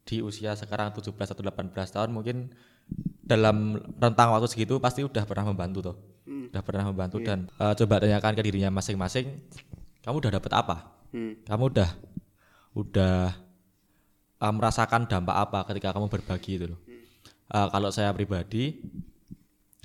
di 0.07 0.21
usia 0.21 0.53
sekarang 0.55 0.93
17 0.93 1.11
atau 1.17 1.43
18 1.43 1.73
tahun 1.73 2.11
mungkin 2.13 2.53
dalam 3.27 3.83
rentang 3.99 4.31
waktu 4.31 4.47
segitu 4.47 4.79
pasti 4.79 5.03
udah 5.03 5.25
pernah 5.25 5.49
membantu 5.49 5.93
tuh. 5.93 5.97
Udah 6.27 6.63
pernah 6.63 6.85
membantu 6.87 7.19
dan 7.25 7.49
eh, 7.57 7.75
coba 7.75 8.05
tanyakan 8.05 8.37
ke 8.37 8.43
dirinya 8.45 8.69
masing-masing 8.69 9.41
kamu 10.07 10.23
udah 10.23 10.33
dapat 10.39 10.53
apa? 10.55 10.77
Hmm. 11.11 11.35
Kamu 11.43 11.65
udah 11.75 11.91
udah 12.79 13.35
uh, 14.39 14.53
merasakan 14.55 15.11
dampak 15.11 15.35
apa 15.35 15.67
ketika 15.67 15.91
kamu 15.91 16.07
berbagi 16.07 16.63
itu 16.63 16.67
loh. 16.71 16.81
Uh, 17.51 17.67
kalau 17.75 17.91
saya 17.91 18.15
pribadi 18.15 18.87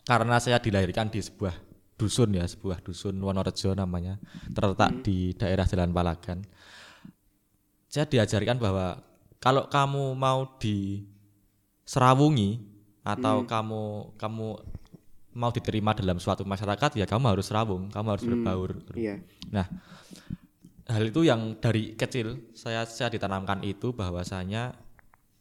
karena 0.06 0.38
saya 0.38 0.62
dilahirkan 0.62 1.10
di 1.10 1.26
sebuah 1.26 1.58
dusun 2.02 2.34
ya, 2.34 2.50
sebuah 2.50 2.82
dusun 2.82 3.14
Wonorejo 3.22 3.78
namanya, 3.78 4.18
terletak 4.50 5.06
di 5.06 5.38
daerah 5.38 5.70
Jalan 5.70 5.94
Palagan. 5.94 6.42
Saya 7.86 8.10
diajarkan 8.10 8.58
bahwa 8.58 8.98
kalau 9.38 9.70
kamu 9.70 10.18
mau 10.18 10.58
diserawungi 10.58 12.58
atau 13.06 13.46
kamu 13.46 13.84
kamu 14.18 14.48
mau 15.32 15.52
diterima 15.54 15.96
dalam 15.96 16.20
suatu 16.20 16.44
masyarakat 16.44 16.98
ya 16.98 17.06
kamu 17.06 17.38
harus 17.38 17.48
serawung, 17.48 17.94
kamu 17.94 18.08
harus 18.18 18.26
berbaur. 18.26 18.72
Iya. 18.98 19.22
Nah, 19.54 19.68
hal 20.90 21.04
itu 21.08 21.24
yang 21.24 21.56
dari 21.62 21.96
kecil 21.96 22.52
saya 22.58 22.84
saya 22.84 23.14
ditanamkan 23.14 23.64
itu 23.64 23.96
bahwasanya 23.96 24.76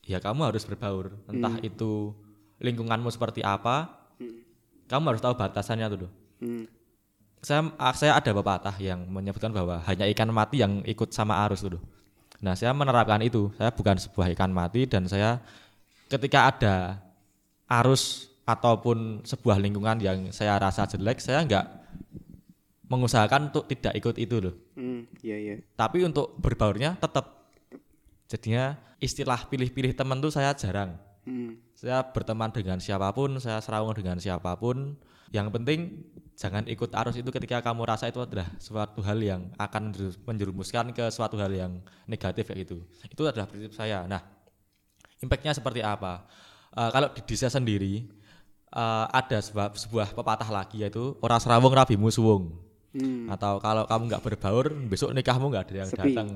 ya 0.05 0.19
kamu 0.23 0.52
harus 0.52 0.62
berbaur, 0.67 1.17
entah 1.26 1.59
itu 1.64 2.14
lingkunganmu 2.61 3.11
seperti 3.11 3.43
apa, 3.43 3.90
kamu 4.87 5.05
harus 5.14 5.23
tahu 5.23 5.35
batasannya 5.35 5.87
tuh. 5.90 6.11
Hmm. 6.41 6.67
Saya 7.41 7.73
ah, 7.81 7.95
saya 7.97 8.13
ada 8.21 8.37
pepatah 8.37 8.77
yang 8.77 9.01
menyebutkan 9.09 9.49
bahwa 9.49 9.81
hanya 9.89 10.05
ikan 10.13 10.29
mati 10.29 10.61
yang 10.61 10.85
ikut 10.85 11.09
sama 11.13 11.41
arus 11.49 11.65
loh. 11.65 11.81
Nah, 12.41 12.57
saya 12.57 12.73
menerapkan 12.73 13.21
itu. 13.21 13.53
Saya 13.57 13.73
bukan 13.73 13.97
sebuah 13.97 14.33
ikan 14.37 14.53
mati 14.53 14.89
dan 14.89 15.09
saya 15.09 15.41
ketika 16.09 16.53
ada 16.53 16.75
arus 17.81 18.29
ataupun 18.45 19.23
sebuah 19.23 19.61
lingkungan 19.61 20.01
yang 20.03 20.19
saya 20.35 20.57
rasa 20.59 20.89
jelek, 20.89 21.21
saya 21.23 21.45
nggak 21.45 21.65
mengusahakan 22.91 23.55
untuk 23.55 23.71
tidak 23.71 23.95
ikut 23.95 24.17
itu 24.19 24.37
loh. 24.43 24.55
Hmm, 24.75 25.07
iya 25.23 25.37
iya. 25.39 25.55
Tapi 25.79 26.03
untuk 26.03 26.35
berbaurnya 26.41 26.99
tetap. 26.99 27.39
Jadinya 28.31 28.79
istilah 29.03 29.43
pilih-pilih 29.51 29.91
teman 29.95 30.23
tuh 30.23 30.31
saya 30.31 30.55
jarang. 30.55 30.95
Hmm. 31.27 31.59
Saya 31.81 32.05
berteman 32.13 32.53
dengan 32.53 32.77
siapa 32.77 33.09
pun, 33.17 33.41
saya 33.41 33.57
serawung 33.65 33.97
dengan 33.97 34.21
siapa 34.21 34.53
pun. 34.61 35.01
Yang 35.33 35.49
penting 35.49 35.81
jangan 36.37 36.69
ikut 36.69 36.93
arus 36.93 37.17
itu 37.17 37.33
ketika 37.33 37.65
kamu 37.65 37.89
rasa 37.89 38.13
itu 38.13 38.21
adalah 38.21 38.53
suatu 38.61 39.01
hal 39.01 39.17
yang 39.17 39.49
akan 39.57 39.97
menjerumuskan 40.29 40.93
ke 40.93 41.09
suatu 41.09 41.41
hal 41.41 41.49
yang 41.49 41.81
negatif 42.05 42.53
kayak 42.53 42.69
gitu. 42.69 42.85
Itu 43.09 43.25
adalah 43.25 43.49
prinsip 43.49 43.73
saya. 43.73 44.05
Nah, 44.05 44.21
impactnya 45.25 45.57
seperti 45.57 45.81
apa? 45.81 46.29
Eh, 46.77 46.91
kalau 46.93 47.17
di 47.17 47.25
desa 47.25 47.49
sendiri 47.49 48.05
eh, 48.77 49.07
ada 49.09 49.41
sebuah, 49.41 49.73
sebuah 49.73 50.09
pepatah 50.13 50.53
lagi 50.53 50.85
yaitu 50.85 51.17
orang 51.25 51.41
serawung 51.41 51.73
rabimu 51.73 52.13
suwung. 52.13 52.61
Hmm. 52.93 53.33
Atau 53.33 53.57
kalau 53.57 53.89
kamu 53.89 54.03
nggak 54.13 54.23
berbaur, 54.29 54.69
besok 54.85 55.17
nikahmu 55.17 55.49
nggak 55.49 55.65
ada 55.65 55.75
yang 55.81 55.89
Sepi. 55.89 56.13
datang. 56.13 56.29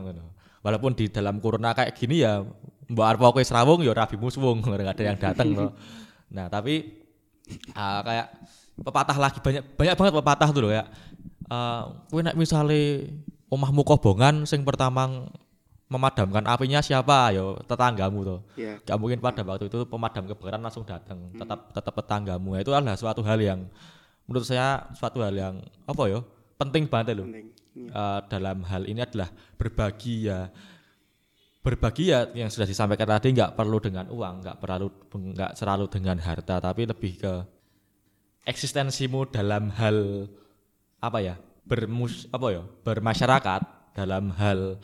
Walaupun 0.64 0.96
di 0.96 1.12
dalam 1.12 1.36
corona 1.44 1.76
kayak 1.76 1.92
gini 1.92 2.24
ya, 2.24 2.40
mbak 2.90 3.06
Arpo 3.16 3.32
kowe 3.34 3.44
serawung 3.44 3.80
ya 3.80 3.92
rabimu 3.96 4.28
suwung, 4.28 4.60
nggak 4.64 4.94
ada 4.94 5.02
yang 5.04 5.18
datang. 5.18 5.48
loh. 5.52 5.72
Nah 6.32 6.46
tapi 6.50 7.04
ah, 7.76 8.00
kayak 8.04 8.26
pepatah 8.80 9.16
lagi 9.16 9.38
banyak 9.38 9.62
banyak 9.78 9.94
banget 9.94 10.12
pepatah 10.18 10.48
tuh 10.50 10.62
loh 10.68 10.72
ya. 10.74 10.84
Uh, 11.44 11.92
nek 12.24 12.34
misale 12.34 13.12
omahmu 13.52 13.84
kobongan 13.84 14.48
sing 14.48 14.64
pertama 14.64 15.28
memadamkan 15.92 16.42
apinya 16.48 16.80
siapa 16.80 17.30
ya 17.30 17.54
tetanggamu 17.68 18.18
tuh. 18.24 18.40
Iya. 18.58 18.80
Gak 18.82 18.98
mungkin 18.98 19.20
pada 19.20 19.44
waktu 19.44 19.68
itu 19.70 19.84
pemadam 19.86 20.26
kebakaran 20.26 20.58
langsung 20.64 20.82
datang, 20.82 21.30
tetap 21.36 21.70
tetap 21.70 21.94
tetanggamu. 22.02 22.58
Itu 22.58 22.72
adalah 22.74 22.98
suatu 22.98 23.22
hal 23.22 23.38
yang 23.38 23.68
menurut 24.24 24.48
saya 24.48 24.88
suatu 24.96 25.20
hal 25.20 25.36
yang 25.36 25.54
apa 25.84 26.02
ya 26.08 26.20
penting 26.58 26.88
banget 26.88 27.20
loh. 27.20 27.28
Iya. 27.28 27.90
Eh, 27.90 28.20
dalam 28.30 28.62
hal 28.66 28.86
ini 28.86 29.02
adalah 29.02 29.28
berbagi 29.58 30.30
ya 30.30 30.48
berbagi 31.64 32.12
ya 32.12 32.28
yang 32.36 32.52
sudah 32.52 32.68
disampaikan 32.68 33.08
tadi 33.08 33.32
nggak 33.32 33.56
perlu 33.56 33.80
dengan 33.80 34.04
uang 34.12 34.44
nggak 34.44 34.56
perlu 34.60 35.08
nggak 35.32 35.56
selalu 35.56 35.88
dengan 35.88 36.20
harta 36.20 36.60
tapi 36.60 36.84
lebih 36.84 37.16
ke 37.16 37.32
eksistensimu 38.44 39.32
dalam 39.32 39.72
hal 39.72 40.28
apa 41.00 41.18
ya 41.24 41.34
bermus 41.64 42.28
apa 42.28 42.52
ya 42.52 42.62
bermasyarakat 42.84 43.60
dalam 43.96 44.28
hal 44.36 44.76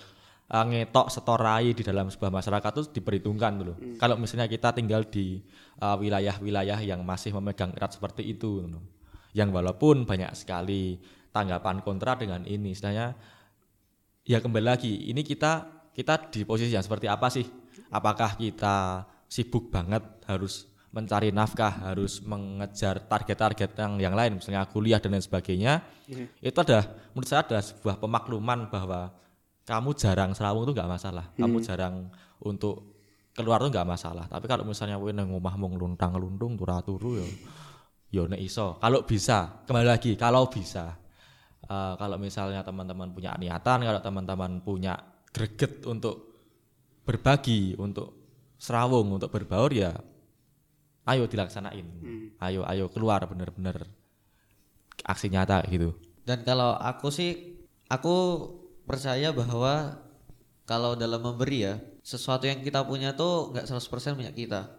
eh, 0.48 0.64
ngetok 0.64 1.12
setorai 1.12 1.76
di 1.76 1.84
dalam 1.84 2.08
sebuah 2.08 2.32
masyarakat 2.32 2.70
itu 2.80 2.84
diperhitungkan 2.96 3.52
dulu. 3.60 3.74
Kalau 4.00 4.16
misalnya 4.16 4.48
kita 4.48 4.72
tinggal 4.72 5.04
di 5.04 5.44
eh, 5.76 5.96
wilayah-wilayah 6.00 6.80
yang 6.80 7.04
masih 7.04 7.36
memegang 7.36 7.76
erat 7.76 7.92
seperti 7.92 8.24
itu, 8.24 8.64
gitu. 8.64 8.80
yang 9.36 9.52
walaupun 9.52 10.08
banyak 10.08 10.32
sekali 10.32 10.96
tanggapan 11.30 11.84
kontra 11.84 12.16
dengan 12.16 12.48
ini, 12.48 12.72
istilahnya 12.72 13.12
ya 14.24 14.40
kembali 14.40 14.64
lagi 14.64 15.12
ini 15.12 15.20
kita 15.20 15.79
kita 16.00 16.32
di 16.32 16.48
posisi 16.48 16.72
yang 16.72 16.80
seperti 16.80 17.06
apa 17.06 17.28
sih? 17.28 17.44
Apakah 17.92 18.40
kita 18.40 19.04
sibuk 19.28 19.68
banget 19.68 20.00
harus 20.24 20.64
mencari 20.90 21.30
nafkah, 21.30 21.92
harus 21.92 22.18
mengejar 22.24 23.04
target-target 23.04 23.76
yang 23.78 23.92
yang 24.00 24.14
lain, 24.16 24.40
misalnya 24.40 24.66
kuliah 24.66 24.98
dan 24.98 25.14
lain 25.14 25.22
sebagainya? 25.22 25.84
Iya. 26.08 26.26
Itu 26.40 26.58
adalah 26.64 26.88
menurut 27.12 27.28
saya 27.28 27.44
adalah 27.44 27.62
sebuah 27.62 27.96
pemakluman 28.00 28.72
bahwa 28.72 29.12
kamu 29.68 29.90
jarang 29.94 30.34
serawung 30.34 30.66
itu 30.66 30.72
nggak 30.74 30.90
masalah, 30.90 31.30
kamu 31.36 31.62
jarang 31.62 32.10
untuk 32.42 32.98
keluar 33.36 33.62
itu 33.62 33.70
nggak 33.70 33.86
masalah. 33.86 34.26
Tapi 34.26 34.50
kalau 34.50 34.66
misalnya 34.66 34.98
kowe 34.98 35.12
nang 35.14 35.30
omah 35.30 35.54
mung 35.54 35.78
luntang-luntung 35.78 36.58
turu-turu 36.58 37.22
ya 37.22 37.28
ya 38.10 38.26
nek 38.26 38.42
iso. 38.42 38.74
Kalau 38.82 39.06
bisa, 39.06 39.62
kembali 39.70 39.86
lagi 39.86 40.18
kalau 40.18 40.50
bisa. 40.50 40.98
Eh, 41.70 41.94
kalau 41.94 42.18
misalnya 42.18 42.66
teman-teman 42.66 43.14
punya 43.14 43.38
niatan, 43.38 43.86
kalau 43.86 44.02
teman-teman 44.02 44.58
punya 44.58 44.98
greget 45.30 45.86
untuk 45.86 46.30
berbagi, 47.06 47.74
untuk 47.78 48.14
serawung, 48.60 49.16
untuk 49.16 49.32
berbaur 49.32 49.72
ya 49.72 49.94
ayo 51.08 51.26
dilaksanain. 51.26 51.86
Ayo 52.38 52.62
ayo 52.68 52.86
keluar 52.92 53.24
bener-bener 53.26 53.88
aksi 55.02 55.32
nyata 55.32 55.64
gitu. 55.66 55.96
Dan 56.22 56.44
kalau 56.46 56.76
aku 56.76 57.08
sih 57.10 57.58
aku 57.88 58.46
percaya 58.84 59.32
bahwa 59.34 59.98
kalau 60.68 60.94
dalam 60.94 61.18
memberi 61.18 61.66
ya 61.66 61.74
sesuatu 62.04 62.46
yang 62.46 62.62
kita 62.62 62.86
punya 62.86 63.16
tuh 63.16 63.50
nggak 63.50 63.66
100% 63.66 64.18
punya 64.18 64.30
kita. 64.30 64.70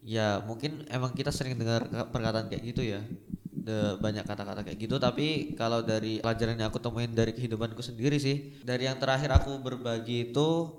Ya 0.00 0.40
mungkin 0.42 0.88
emang 0.88 1.12
kita 1.12 1.30
sering 1.30 1.60
dengar 1.60 1.86
perkataan 2.10 2.48
kayak 2.48 2.64
gitu 2.64 2.82
ya. 2.82 3.04
De, 3.60 4.00
banyak 4.00 4.24
kata-kata 4.24 4.64
kayak 4.64 4.78
gitu. 4.80 4.96
Tapi 4.96 5.52
kalau 5.52 5.84
dari 5.84 6.24
pelajaran 6.24 6.56
yang 6.56 6.72
aku 6.72 6.80
temuin 6.80 7.12
dari 7.12 7.36
kehidupanku 7.36 7.84
sendiri 7.84 8.16
sih 8.16 8.60
dari 8.64 8.88
yang 8.88 8.96
terakhir 8.96 9.28
aku 9.36 9.60
berbagi 9.60 10.32
itu 10.32 10.72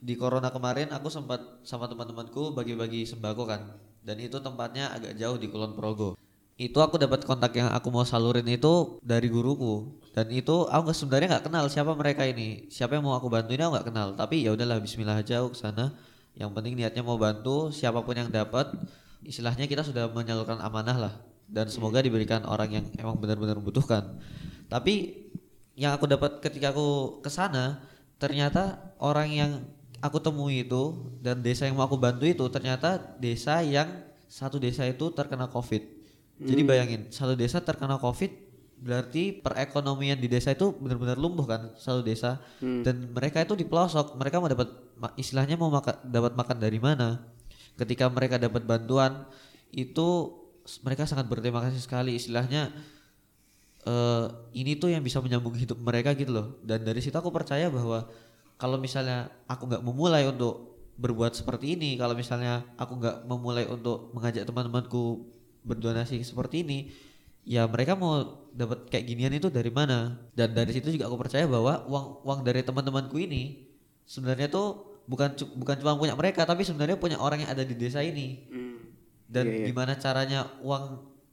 di 0.00 0.16
corona 0.16 0.48
kemarin 0.48 0.88
aku 0.96 1.12
sempat 1.12 1.60
sama 1.60 1.84
teman-temanku 1.84 2.56
bagi-bagi 2.56 3.04
sembako 3.04 3.44
kan. 3.44 3.76
Dan 4.00 4.22
itu 4.22 4.40
tempatnya 4.40 4.94
agak 4.96 5.18
jauh 5.18 5.36
di 5.36 5.50
Kulon 5.52 5.76
Progo. 5.76 6.16
Itu 6.56 6.80
aku 6.80 6.96
dapat 6.96 7.28
kontak 7.28 7.52
yang 7.52 7.68
aku 7.68 7.92
mau 7.92 8.08
salurin 8.08 8.48
itu 8.48 8.96
dari 9.04 9.28
guruku. 9.28 10.00
Dan 10.16 10.32
itu 10.32 10.64
aku 10.72 10.96
sebenarnya 10.96 11.36
nggak 11.36 11.44
kenal 11.52 11.68
siapa 11.68 11.92
mereka 11.92 12.24
ini. 12.24 12.64
Siapa 12.72 12.96
yang 12.96 13.04
mau 13.04 13.12
aku 13.12 13.28
bantu 13.28 13.52
ini 13.52 13.60
aku 13.60 13.76
nggak 13.76 13.88
kenal. 13.92 14.08
Tapi 14.16 14.40
ya 14.40 14.56
udahlah 14.56 14.80
Bismillah 14.80 15.20
aja 15.20 15.44
aku 15.44 15.52
ke 15.52 15.58
sana 15.60 15.92
yang 16.36 16.52
penting 16.52 16.76
niatnya 16.76 17.00
mau 17.00 17.16
bantu 17.16 17.72
siapa 17.72 18.04
pun 18.04 18.12
yang 18.12 18.28
dapat 18.28 18.68
istilahnya 19.24 19.64
kita 19.64 19.80
sudah 19.80 20.12
menyalurkan 20.12 20.60
amanah 20.60 20.96
lah 21.08 21.14
dan 21.46 21.70
semoga 21.70 22.02
diberikan 22.02 22.42
orang 22.44 22.82
yang 22.82 22.84
emang 22.98 23.16
benar-benar 23.18 23.58
membutuhkan. 23.58 24.18
Tapi 24.66 25.26
yang 25.78 25.94
aku 25.94 26.10
dapat 26.10 26.42
ketika 26.42 26.74
aku 26.74 27.20
ke 27.22 27.30
sana 27.30 27.84
ternyata 28.16 28.94
orang 28.98 29.28
yang 29.28 29.50
aku 30.00 30.18
temui 30.18 30.64
itu 30.64 31.12
dan 31.20 31.44
desa 31.44 31.68
yang 31.68 31.76
mau 31.76 31.84
aku 31.86 32.00
bantu 32.00 32.24
itu 32.24 32.44
ternyata 32.48 32.98
desa 33.20 33.60
yang 33.62 33.88
satu 34.26 34.58
desa 34.58 34.84
itu 34.88 35.12
terkena 35.14 35.46
covid. 35.46 35.84
Jadi 36.36 36.62
bayangin 36.66 37.08
satu 37.08 37.32
desa 37.32 37.62
terkena 37.64 37.96
covid 37.96 38.28
berarti 38.76 39.32
perekonomian 39.40 40.20
di 40.20 40.28
desa 40.28 40.52
itu 40.52 40.68
benar-benar 40.76 41.16
lumpuh 41.16 41.46
kan 41.48 41.62
satu 41.80 42.04
desa. 42.04 42.42
Dan 42.84 43.12
mereka 43.14 43.40
itu 43.40 43.56
di 43.56 43.64
pelosok 43.64 44.18
mereka 44.20 44.42
mau 44.42 44.50
dapat 44.50 44.68
istilahnya 45.16 45.56
mau 45.56 45.72
makan 45.72 45.96
dapat 46.08 46.32
makan 46.36 46.56
dari 46.60 46.76
mana? 46.80 47.24
Ketika 47.76 48.08
mereka 48.08 48.40
dapat 48.40 48.64
bantuan 48.64 49.28
itu 49.72 50.32
mereka 50.82 51.06
sangat 51.06 51.26
berterima 51.30 51.62
kasih 51.62 51.80
sekali. 51.80 52.18
Istilahnya 52.18 52.70
eh 53.86 54.26
ini 54.58 54.74
tuh 54.76 54.90
yang 54.90 55.02
bisa 55.06 55.22
menyambung 55.22 55.54
hidup 55.54 55.78
mereka 55.78 56.12
gitu 56.18 56.34
loh. 56.34 56.46
Dan 56.66 56.82
dari 56.82 56.98
situ 56.98 57.14
aku 57.14 57.30
percaya 57.30 57.70
bahwa 57.70 58.06
kalau 58.58 58.76
misalnya 58.80 59.30
aku 59.46 59.68
nggak 59.68 59.82
memulai 59.84 60.26
untuk 60.26 60.76
berbuat 60.96 61.36
seperti 61.36 61.76
ini 61.76 62.00
kalau 62.00 62.16
misalnya 62.16 62.64
aku 62.80 62.96
nggak 62.96 63.28
memulai 63.28 63.68
untuk 63.68 64.16
mengajak 64.16 64.48
teman-temanku 64.48 65.28
berdonasi 65.60 66.24
seperti 66.24 66.64
ini 66.64 66.78
ya 67.44 67.68
mereka 67.68 67.92
mau 67.92 68.48
dapat 68.56 68.90
kayak 68.90 69.04
ginian 69.06 69.34
itu 69.36 69.52
dari 69.52 69.70
mana? 69.70 70.18
Dan 70.34 70.56
dari 70.56 70.74
situ 70.74 70.90
juga 70.90 71.06
aku 71.06 71.20
percaya 71.20 71.46
bahwa 71.46 71.86
uang 71.86 72.26
uang 72.26 72.40
dari 72.42 72.64
teman-temanku 72.66 73.14
ini 73.22 73.70
sebenarnya 74.02 74.50
tuh 74.50 74.98
bukan 75.06 75.36
bukan 75.54 75.76
cuma 75.78 75.94
punya 75.94 76.18
mereka 76.18 76.42
tapi 76.42 76.66
sebenarnya 76.66 76.98
punya 76.98 77.16
orang 77.22 77.46
yang 77.46 77.50
ada 77.54 77.62
di 77.62 77.78
desa 77.78 78.02
ini. 78.02 78.50
Hmm. 78.50 78.65
Dan 79.26 79.44
Iya, 79.46 79.54
iya. 79.62 79.66
gimana 79.70 79.92
caranya 79.98 80.40
uang 80.62 80.84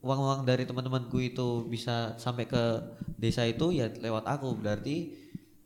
uang 0.04 0.20
uang 0.20 0.42
dari 0.44 0.68
teman-temanku 0.68 1.16
itu 1.22 1.64
bisa 1.70 2.18
sampai 2.20 2.50
ke 2.50 2.64
desa 3.16 3.48
itu 3.48 3.72
ya 3.72 3.88
lewat 3.88 4.28
aku 4.28 4.58
berarti 4.60 5.16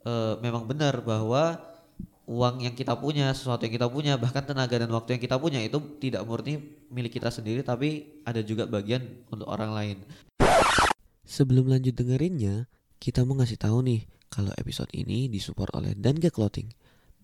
eh, 0.06 0.34
memang 0.44 0.70
benar 0.70 1.02
bahwa 1.02 1.58
uang 2.28 2.60
yang 2.60 2.76
kita 2.76 3.00
punya, 3.00 3.32
sesuatu 3.32 3.64
yang 3.64 3.76
kita 3.80 3.88
punya, 3.88 4.20
bahkan 4.20 4.44
tenaga 4.44 4.76
dan 4.76 4.92
waktu 4.92 5.16
yang 5.16 5.24
kita 5.24 5.40
punya 5.40 5.64
itu 5.64 5.80
tidak 6.04 6.28
murni 6.28 6.60
milik 6.92 7.16
kita 7.18 7.32
sendiri 7.32 7.64
tapi 7.64 8.20
ada 8.28 8.44
juga 8.44 8.68
bagian 8.68 9.02
untuk 9.32 9.48
orang 9.48 9.72
lain. 9.72 9.98
Sebelum 11.24 11.72
lanjut 11.72 11.96
dengerinnya, 11.96 12.68
kita 13.00 13.24
mau 13.24 13.40
ngasih 13.40 13.60
tahu 13.60 13.80
nih 13.88 14.04
kalau 14.28 14.52
episode 14.60 14.92
ini 14.92 15.32
disupport 15.32 15.72
oleh 15.80 15.96
Danke 15.96 16.28
Clothing. 16.28 16.68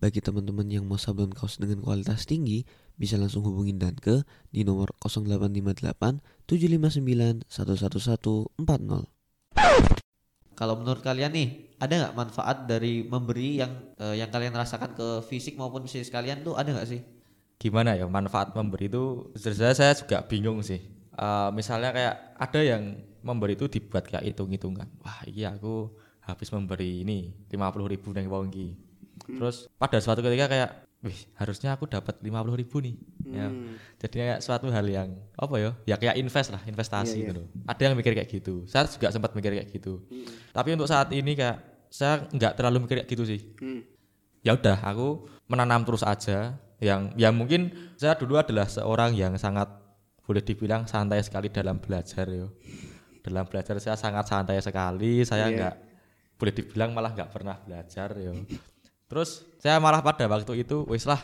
Bagi 0.04 0.20
teman-teman 0.20 0.68
yang 0.68 0.84
mau 0.84 1.00
sablon 1.00 1.32
kaos 1.32 1.56
dengan 1.56 1.80
kualitas 1.80 2.28
tinggi, 2.28 2.68
bisa 3.00 3.16
langsung 3.16 3.40
hubungin 3.40 3.80
Danke 3.80 4.28
di 4.52 4.60
nomor 4.60 4.92
0858 5.00 6.20
759 6.44 7.48
11140. 7.48 8.52
Kalau 10.52 10.74
menurut 10.76 11.00
kalian 11.00 11.32
nih, 11.32 11.48
ada 11.80 12.04
nggak 12.04 12.16
manfaat 12.20 12.68
dari 12.68 13.08
memberi 13.08 13.64
yang 13.64 13.72
eh, 13.96 14.20
yang 14.20 14.28
kalian 14.28 14.52
rasakan 14.52 14.92
ke 14.92 15.24
fisik 15.24 15.56
maupun 15.56 15.88
psikis 15.88 16.12
kalian 16.12 16.44
tuh 16.44 16.52
ada 16.60 16.76
nggak 16.76 16.84
sih? 16.84 17.00
gimana 17.54 17.96
ya 17.96 18.04
manfaat 18.10 18.52
memberi 18.52 18.92
itu 18.92 19.30
sebenarnya 19.38 19.72
saya 19.72 19.94
juga 19.96 20.26
bingung 20.26 20.60
sih 20.60 20.82
Eh, 21.14 21.50
misalnya 21.54 21.94
kayak 21.94 22.34
ada 22.42 22.58
yang 22.58 22.98
memberi 23.22 23.54
itu 23.54 23.70
dibuat 23.70 24.10
kayak 24.10 24.26
hitung-hitungan 24.26 24.90
wah 24.98 25.22
iya 25.30 25.54
aku 25.54 25.94
habis 26.26 26.50
memberi 26.50 27.06
ini 27.06 27.30
50.000 27.46 27.86
ribu 27.86 28.10
neng 28.10 28.26
wong 28.26 28.50
iki. 29.24 29.40
terus 29.40 29.66
pada 29.74 29.98
suatu 29.98 30.20
ketika 30.20 30.46
kayak 30.46 30.70
wih 31.04 31.20
harusnya 31.36 31.76
aku 31.76 31.84
dapat 31.84 32.16
50.000 32.20 32.60
ribu 32.64 32.76
nih. 32.80 32.96
Ya. 33.28 33.48
Jadi 34.00 34.14
kayak 34.24 34.38
suatu 34.40 34.72
hal 34.72 34.86
yang 34.88 35.12
apa 35.36 35.54
ya 35.60 35.70
ya 35.84 35.96
kayak 36.00 36.16
invest 36.16 36.48
lah 36.48 36.64
investasi 36.64 37.20
gitu 37.20 37.32
loh. 37.44 37.46
Ada 37.68 37.92
yang 37.92 37.94
mikir 37.96 38.16
kayak 38.16 38.28
gitu. 38.32 38.64
Saya 38.64 38.88
juga 38.88 39.12
sempat 39.12 39.36
mikir 39.36 39.52
kayak 39.52 39.68
gitu. 39.68 40.00
Tapi 40.52 40.68
untuk 40.72 40.88
saat 40.88 41.12
ini 41.12 41.36
kayak 41.36 41.60
saya 41.92 42.24
nggak 42.32 42.56
terlalu 42.56 42.88
mikir 42.88 43.04
kayak 43.04 43.08
gitu 43.12 43.24
sih. 43.24 43.40
Hmm. 43.60 43.84
ya 44.44 44.52
udah 44.52 44.76
aku 44.80 45.24
menanam 45.48 45.84
terus 45.84 46.04
aja. 46.04 46.56
Yang 46.80 47.12
yang 47.16 47.32
mungkin 47.36 47.72
saya 47.96 48.16
dulu 48.16 48.36
adalah 48.36 48.68
seorang 48.68 49.12
yang 49.16 49.36
sangat 49.40 49.68
boleh 50.24 50.40
dibilang 50.40 50.88
santai 50.88 51.20
sekali 51.20 51.52
dalam 51.52 51.80
belajar 51.80 52.24
yo. 52.32 52.52
Dalam 53.20 53.44
belajar 53.44 53.76
saya 53.76 53.96
sangat 53.96 54.24
santai 54.28 54.60
sekali. 54.60 55.20
Saya 55.24 55.48
Iya. 55.48 55.56
nggak 55.56 55.74
boleh 56.40 56.52
dibilang 56.52 56.90
malah 56.96 57.12
nggak 57.12 57.28
pernah 57.28 57.56
belajar 57.60 58.08
yo 58.20 58.32
terus 59.06 59.44
saya 59.60 59.76
malah 59.78 60.00
pada 60.00 60.24
waktu 60.26 60.64
itu 60.64 60.84
wis 60.88 61.04
lah 61.04 61.20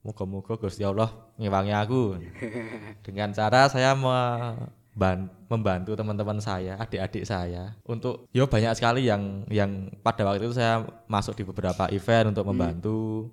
moga-moga 0.00 0.56
Gusti 0.56 0.80
Allah 0.80 1.12
ngewangi 1.36 1.72
aku 1.76 2.16
dengan 3.06 3.30
cara 3.30 3.68
saya 3.68 3.92
memban- 3.92 5.28
membantu 5.46 5.92
teman-teman 5.92 6.38
saya, 6.40 6.78
adik-adik 6.78 7.26
saya 7.26 7.76
untuk 7.84 8.24
yo 8.30 8.46
banyak 8.46 8.72
sekali 8.72 9.04
yang 9.06 9.44
yang 9.50 9.90
pada 10.00 10.24
waktu 10.24 10.46
itu 10.46 10.56
saya 10.56 10.86
masuk 11.06 11.36
di 11.36 11.44
beberapa 11.44 11.90
event 11.90 12.32
untuk 12.32 12.46
membantu. 12.48 13.28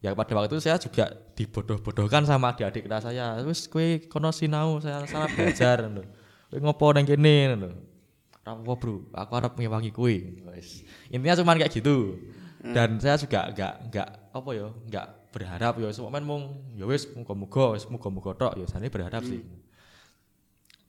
Yang 0.00 0.16
pada 0.16 0.32
waktu 0.32 0.56
itu 0.56 0.64
saya 0.64 0.80
juga 0.80 1.12
dibodoh-bodohkan 1.36 2.24
sama 2.24 2.56
adik-adik 2.56 2.88
kelas 2.88 3.04
saya. 3.04 3.36
Wis 3.44 3.68
kowe 3.68 3.84
kono 4.08 4.32
sinau, 4.32 4.80
saya 4.80 5.04
salah 5.04 5.28
belajar 5.36 5.84
lho. 5.84 6.00
Kowe 6.48 6.56
ngopo 6.56 6.86
nang 6.96 7.04
kene 7.04 7.52
lho. 7.52 7.70
Apa 8.40 8.72
Bro, 8.80 9.12
aku 9.12 9.32
harap 9.36 9.52
ngewangi 9.60 9.92
kowe. 9.92 10.08
Intinya 11.12 11.36
cuman 11.36 11.60
kayak 11.60 11.68
gitu. 11.76 12.16
Dan 12.60 13.00
saya 13.00 13.16
juga 13.16 13.48
enggak 13.48 13.72
enggak 13.88 14.08
apa 14.36 14.50
ya, 14.52 14.68
enggak 14.68 15.06
berharap 15.32 15.74
ya 15.80 15.88
semoga 15.94 16.20
mung 16.20 16.60
ya 16.76 16.84
wis 16.84 17.08
muga-muga 17.16 17.78
wis 17.78 17.86
muga-muga 17.88 18.36
tok 18.36 18.52
ya 18.60 18.66
sane 18.68 18.92
berharap 18.92 19.24
sih. 19.24 19.40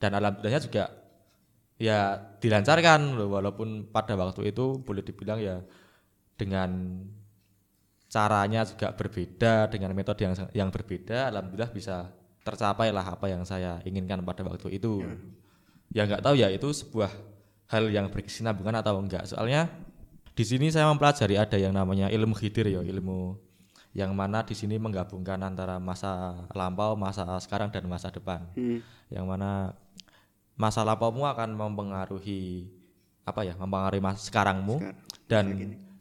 Dan 0.01 0.17
alhamdulillahnya 0.17 0.61
juga 0.67 0.91
ya 1.79 2.19
dilancarkan 2.41 3.15
loh 3.15 3.39
walaupun 3.39 3.87
pada 3.89 4.19
waktu 4.19 4.51
itu 4.51 4.81
boleh 4.83 5.01
dibilang 5.05 5.39
ya 5.39 5.63
dengan 6.35 7.01
caranya 8.11 8.67
juga 8.67 8.91
berbeda 8.91 9.71
dengan 9.71 9.95
metode 9.95 10.27
yang 10.27 10.35
yang 10.51 10.69
berbeda 10.73 11.31
alhamdulillah 11.31 11.71
bisa 11.71 12.11
tercapai 12.41 12.89
lah 12.89 13.05
apa 13.15 13.29
yang 13.29 13.45
saya 13.45 13.79
inginkan 13.87 14.25
pada 14.25 14.43
waktu 14.43 14.75
itu. 14.75 15.05
Ya 15.93 16.03
nggak 16.09 16.25
tahu 16.25 16.35
ya 16.35 16.49
itu 16.49 16.67
sebuah 16.73 17.11
hal 17.71 17.87
yang 17.93 18.09
berkesinambungan 18.09 18.81
atau 18.81 18.99
enggak. 18.99 19.29
Soalnya 19.29 19.69
di 20.41 20.49
sini 20.49 20.73
saya 20.73 20.89
mempelajari 20.89 21.37
ada 21.37 21.53
yang 21.53 21.69
namanya 21.69 22.09
ilmu 22.09 22.33
khidir 22.33 22.65
ya 22.65 22.81
ilmu 22.81 23.37
yang 23.93 24.09
mana 24.11 24.41
di 24.41 24.57
sini 24.57 24.81
menggabungkan 24.81 25.37
antara 25.37 25.77
masa 25.77 26.33
lampau 26.57 26.97
masa 26.97 27.29
sekarang 27.37 27.69
dan 27.69 27.85
masa 27.85 28.09
depan 28.09 28.41
Hmm. 28.57 28.81
yang 29.13 29.29
mana 29.29 29.77
masa 30.57 30.81
lampaumu 30.81 31.29
akan 31.29 31.53
mempengaruhi 31.53 32.73
apa 33.21 33.45
ya 33.45 33.53
mempengaruhi 33.53 34.01
masa 34.01 34.25
sekarangmu 34.25 34.81
Sekarang. 34.81 34.97
dan 35.29 35.45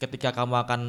ketika 0.01 0.33
kamu 0.33 0.55
akan 0.57 0.81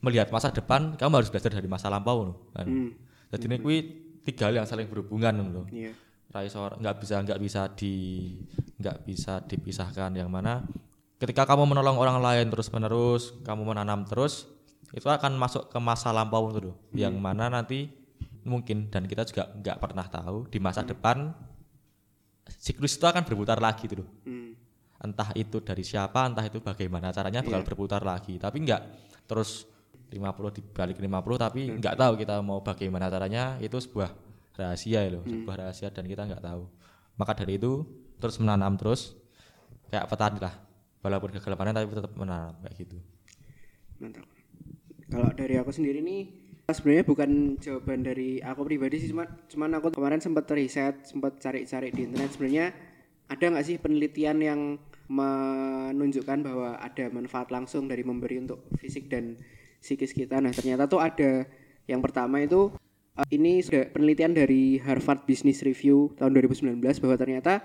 melihat 0.00 0.32
masa 0.32 0.48
depan 0.48 0.96
kamu 0.96 1.20
harus 1.20 1.28
belajar 1.28 1.52
dari 1.52 1.68
masa 1.68 1.92
lampau 1.92 2.32
loh 2.32 2.36
kan. 2.56 2.64
Hmm. 2.64 2.90
jadi 3.28 3.44
ini 3.44 3.56
kui 3.60 3.76
tiga 4.24 4.48
hal 4.48 4.56
yang 4.56 4.66
saling 4.66 4.88
berhubungan 4.88 5.36
loh 5.52 5.68
Iya. 5.68 5.92
Raiso 6.32 6.64
nggak 6.72 6.96
bisa 6.96 7.20
nggak 7.20 7.38
bisa 7.38 7.60
di 7.76 7.94
nggak 8.80 8.96
bisa 9.04 9.40
dipisahkan 9.42 10.16
yang 10.16 10.32
mana 10.32 10.64
ketika 11.16 11.48
kamu 11.48 11.64
menolong 11.64 11.96
orang 11.96 12.20
lain 12.20 12.46
terus 12.52 12.68
menerus 12.68 13.32
kamu 13.44 13.64
menanam 13.64 14.04
terus 14.04 14.48
itu 14.92 15.08
akan 15.08 15.34
masuk 15.36 15.72
ke 15.72 15.78
masa 15.80 16.12
lampau 16.12 16.52
itu 16.52 16.70
loh 16.70 16.76
yang 16.92 17.16
mana 17.16 17.48
nanti 17.48 17.90
mungkin 18.46 18.86
dan 18.92 19.08
kita 19.10 19.26
juga 19.26 19.50
nggak 19.50 19.78
pernah 19.82 20.06
tahu 20.06 20.46
di 20.46 20.62
masa 20.62 20.86
depan 20.86 21.34
siklus 22.46 22.94
itu 22.94 23.04
akan 23.04 23.26
berputar 23.26 23.58
lagi 23.58 23.90
tuh 23.90 24.02
loh 24.02 24.08
Hmm. 24.26 24.54
entah 24.96 25.28
itu 25.36 25.60
dari 25.60 25.84
siapa 25.84 26.24
entah 26.24 26.46
itu 26.46 26.62
bagaimana 26.62 27.12
caranya 27.12 27.44
bakal 27.44 27.62
berputar 27.62 28.00
lagi. 28.00 28.40
Tapi 28.40 28.64
nggak 28.64 28.82
terus 29.28 29.68
50 30.08 30.56
dibalik 30.56 30.96
50 30.96 31.36
tapi 31.36 31.68
nggak 31.68 31.94
tahu 32.00 32.12
kita 32.16 32.40
mau 32.40 32.64
bagaimana 32.64 33.12
caranya 33.12 33.60
itu 33.60 33.76
sebuah 33.76 34.08
rahasia 34.56 35.04
ya 35.04 35.10
loh. 35.12 35.22
Sebuah 35.28 35.68
rahasia 35.68 35.92
dan 35.92 36.08
kita 36.08 36.24
nggak 36.24 36.40
tahu. 36.40 36.64
Maka 37.20 37.36
dari 37.36 37.60
itu 37.60 37.84
terus 38.16 38.40
menanam 38.40 38.80
terus 38.80 39.12
kayak 39.92 40.08
petani 40.08 40.40
lah 40.40 40.65
walaupun 41.06 41.30
panen 41.38 41.72
tapi 41.72 41.94
tetap 41.94 42.12
menanam 42.18 42.58
kayak 42.66 42.74
gitu 42.82 42.98
Mantap. 43.96 44.26
Kalau 45.08 45.30
dari 45.32 45.56
aku 45.56 45.72
sendiri 45.72 46.04
nih 46.04 46.28
sebenarnya 46.66 47.04
bukan 47.06 47.30
jawaban 47.62 48.02
dari 48.02 48.42
aku 48.42 48.66
pribadi 48.66 48.98
sih 48.98 49.08
cuma 49.14 49.24
cuman 49.46 49.78
aku 49.78 49.94
kemarin 49.94 50.18
sempat 50.18 50.50
riset, 50.52 51.06
sempat 51.06 51.38
cari-cari 51.38 51.94
di 51.94 52.10
internet 52.10 52.34
sebenarnya 52.34 52.66
ada 53.30 53.44
nggak 53.54 53.66
sih 53.66 53.76
penelitian 53.78 54.38
yang 54.42 54.60
menunjukkan 55.06 56.38
bahwa 56.42 56.78
ada 56.82 57.06
manfaat 57.14 57.54
langsung 57.54 57.86
dari 57.86 58.02
memberi 58.02 58.42
untuk 58.42 58.66
fisik 58.78 59.06
dan 59.06 59.38
psikis 59.78 60.10
kita. 60.10 60.42
Nah, 60.42 60.50
ternyata 60.50 60.90
tuh 60.90 60.98
ada 60.98 61.46
yang 61.86 62.02
pertama 62.02 62.42
itu 62.42 62.74
eh, 63.14 63.26
ini 63.34 63.62
sudah 63.62 63.86
penelitian 63.94 64.34
dari 64.34 64.82
Harvard 64.82 65.22
Business 65.26 65.62
Review 65.62 66.14
tahun 66.18 66.34
2019 66.34 66.82
bahwa 66.82 67.16
ternyata 67.18 67.62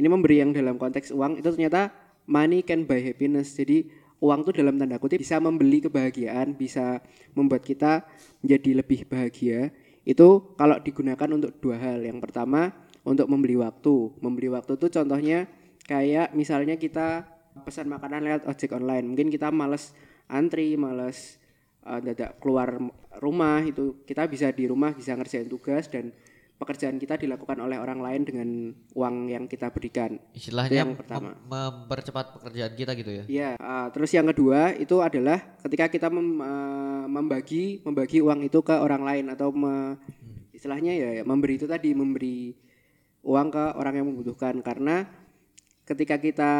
ini 0.00 0.08
memberi 0.08 0.40
yang 0.40 0.56
dalam 0.56 0.80
konteks 0.80 1.12
uang 1.12 1.44
itu 1.44 1.48
ternyata 1.52 1.92
money 2.30 2.62
can 2.62 2.86
buy 2.86 3.02
happiness. 3.02 3.58
Jadi 3.58 3.90
uang 4.22 4.46
tuh 4.46 4.54
dalam 4.54 4.78
tanda 4.78 5.02
kutip 5.02 5.18
bisa 5.18 5.42
membeli 5.42 5.82
kebahagiaan, 5.82 6.54
bisa 6.54 7.02
membuat 7.34 7.66
kita 7.66 8.06
menjadi 8.46 8.70
lebih 8.78 9.10
bahagia. 9.10 9.74
Itu 10.06 10.54
kalau 10.54 10.78
digunakan 10.78 11.28
untuk 11.34 11.58
dua 11.58 11.82
hal. 11.82 12.06
Yang 12.06 12.22
pertama 12.22 12.70
untuk 13.02 13.26
membeli 13.26 13.58
waktu. 13.58 14.14
Membeli 14.22 14.48
waktu 14.54 14.78
tuh 14.78 14.88
contohnya 14.88 15.50
kayak 15.90 16.32
misalnya 16.38 16.78
kita 16.78 17.26
pesan 17.66 17.90
makanan 17.90 18.22
lewat 18.22 18.42
ojek 18.46 18.70
online. 18.70 19.10
Mungkin 19.10 19.28
kita 19.34 19.50
males 19.50 19.90
antri, 20.30 20.78
males 20.78 21.42
uh, 21.82 21.98
dadak 21.98 22.38
keluar 22.38 22.78
rumah 23.18 23.60
itu 23.66 24.06
kita 24.06 24.30
bisa 24.30 24.54
di 24.54 24.70
rumah 24.70 24.94
bisa 24.94 25.18
ngerjain 25.18 25.50
tugas 25.50 25.90
dan 25.90 26.14
pekerjaan 26.60 27.00
kita 27.00 27.16
dilakukan 27.16 27.56
oleh 27.56 27.80
orang 27.80 28.04
lain 28.04 28.22
dengan 28.28 28.48
uang 28.92 29.32
yang 29.32 29.48
kita 29.48 29.72
berikan. 29.72 30.20
Istilahnya 30.36 30.84
yang 30.84 30.92
pertama. 30.92 31.32
mem- 31.32 31.48
mempercepat 31.48 32.36
pekerjaan 32.36 32.72
kita 32.76 32.92
gitu 33.00 33.10
ya. 33.10 33.24
Iya, 33.24 33.50
uh, 33.56 33.88
terus 33.88 34.12
yang 34.12 34.28
kedua 34.28 34.76
itu 34.76 35.00
adalah 35.00 35.56
ketika 35.64 35.88
kita 35.88 36.12
mem- 36.12 36.44
uh, 36.44 37.08
membagi 37.08 37.80
membagi 37.80 38.20
uang 38.20 38.44
itu 38.44 38.60
ke 38.60 38.76
orang 38.76 39.00
lain 39.00 39.32
atau 39.32 39.48
me- 39.48 39.96
istilahnya 40.52 40.92
ya 40.92 41.08
ya, 41.16 41.22
memberi 41.24 41.56
itu 41.56 41.64
tadi 41.64 41.96
memberi 41.96 42.52
uang 43.24 43.48
ke 43.48 43.64
orang 43.80 43.96
yang 43.96 44.06
membutuhkan 44.12 44.60
karena 44.60 45.08
ketika 45.88 46.20
kita 46.20 46.52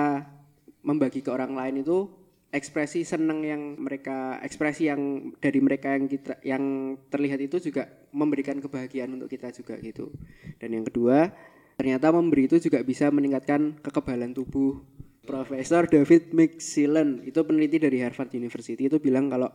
membagi 0.81 1.21
ke 1.21 1.29
orang 1.29 1.53
lain 1.53 1.85
itu 1.85 2.09
ekspresi 2.51 3.07
senang 3.07 3.47
yang 3.47 3.79
mereka 3.79 4.43
ekspresi 4.43 4.91
yang 4.91 5.33
dari 5.39 5.63
mereka 5.63 5.95
yang 5.95 6.11
kita 6.11 6.35
yang 6.43 6.65
terlihat 7.07 7.39
itu 7.39 7.63
juga 7.71 7.87
memberikan 8.11 8.59
kebahagiaan 8.59 9.15
untuk 9.15 9.31
kita 9.31 9.55
juga 9.55 9.79
gitu. 9.79 10.11
Dan 10.59 10.75
yang 10.75 10.85
kedua, 10.87 11.31
ternyata 11.79 12.11
memberi 12.11 12.51
itu 12.51 12.59
juga 12.59 12.83
bisa 12.83 13.07
meningkatkan 13.09 13.79
kekebalan 13.79 14.35
tubuh. 14.35 14.83
Profesor 15.21 15.87
David 15.87 16.35
McSillen 16.35 17.23
itu 17.23 17.39
peneliti 17.47 17.79
dari 17.79 18.03
Harvard 18.03 18.35
University 18.35 18.91
itu 18.91 18.99
bilang 18.99 19.31
kalau 19.31 19.53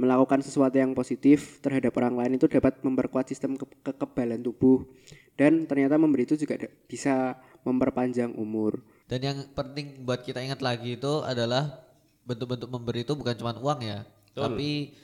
melakukan 0.00 0.40
sesuatu 0.40 0.80
yang 0.80 0.96
positif 0.96 1.60
terhadap 1.60 1.92
orang 2.00 2.16
lain 2.16 2.40
itu 2.40 2.48
dapat 2.48 2.80
memperkuat 2.80 3.28
sistem 3.28 3.60
ke- 3.60 3.68
kekebalan 3.84 4.40
tubuh 4.40 4.88
dan 5.36 5.68
ternyata 5.68 6.00
memberi 6.00 6.24
itu 6.24 6.40
juga 6.40 6.56
bisa 6.88 7.36
memperpanjang 7.68 8.32
umur. 8.32 8.80
Dan 9.04 9.20
yang 9.20 9.38
penting 9.52 10.08
buat 10.08 10.24
kita 10.24 10.40
ingat 10.40 10.64
lagi 10.64 10.96
itu 10.96 11.20
adalah 11.20 11.89
bentuk-bentuk 12.30 12.70
memberi 12.70 13.02
itu 13.02 13.12
bukan 13.18 13.34
cuma 13.34 13.50
uang 13.58 13.80
ya, 13.82 14.06
tapi 14.30 14.94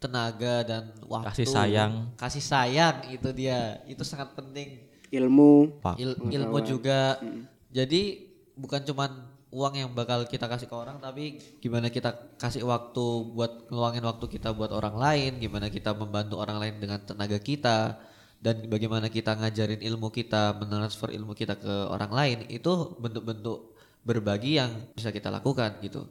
tenaga 0.00 0.64
dan 0.64 0.82
waktu 1.04 1.44
Kasih 1.44 1.46
sayang. 1.48 1.92
kasih 2.16 2.44
sayang 2.44 2.96
itu 3.12 3.28
dia. 3.36 3.80
Itu 3.84 4.04
sangat 4.04 4.32
penting. 4.32 4.80
Ilmu 5.12 5.80
Pak. 5.84 5.96
Il- 6.00 6.16
ilmu 6.16 6.58
juga. 6.64 7.20
Jadi 7.68 8.30
bukan 8.56 8.80
cuman 8.84 9.10
uang 9.50 9.74
yang 9.74 9.90
bakal 9.90 10.22
kita 10.30 10.46
kasih 10.46 10.70
ke 10.70 10.76
orang 10.78 11.02
tapi 11.02 11.42
gimana 11.58 11.90
kita 11.90 12.14
kasih 12.38 12.62
waktu 12.62 13.06
buat 13.34 13.66
ngeluangin 13.66 14.06
waktu 14.06 14.26
kita 14.30 14.54
buat 14.54 14.70
orang 14.70 14.94
lain 14.94 15.42
gimana 15.42 15.66
kita 15.66 15.90
membantu 15.90 16.38
orang 16.38 16.62
lain 16.62 16.78
dengan 16.78 17.02
tenaga 17.02 17.34
kita 17.42 17.98
dan 18.38 18.62
bagaimana 18.70 19.10
kita 19.10 19.34
ngajarin 19.34 19.82
ilmu 19.82 20.14
kita 20.14 20.54
mentransfer 20.54 21.10
ilmu 21.10 21.34
kita 21.34 21.58
ke 21.58 21.74
orang 21.90 22.14
lain 22.14 22.38
itu 22.46 22.94
bentuk-bentuk 23.02 23.74
berbagi 24.06 24.62
yang 24.62 24.70
bisa 24.94 25.10
kita 25.10 25.34
lakukan 25.34 25.82
gitu 25.82 26.06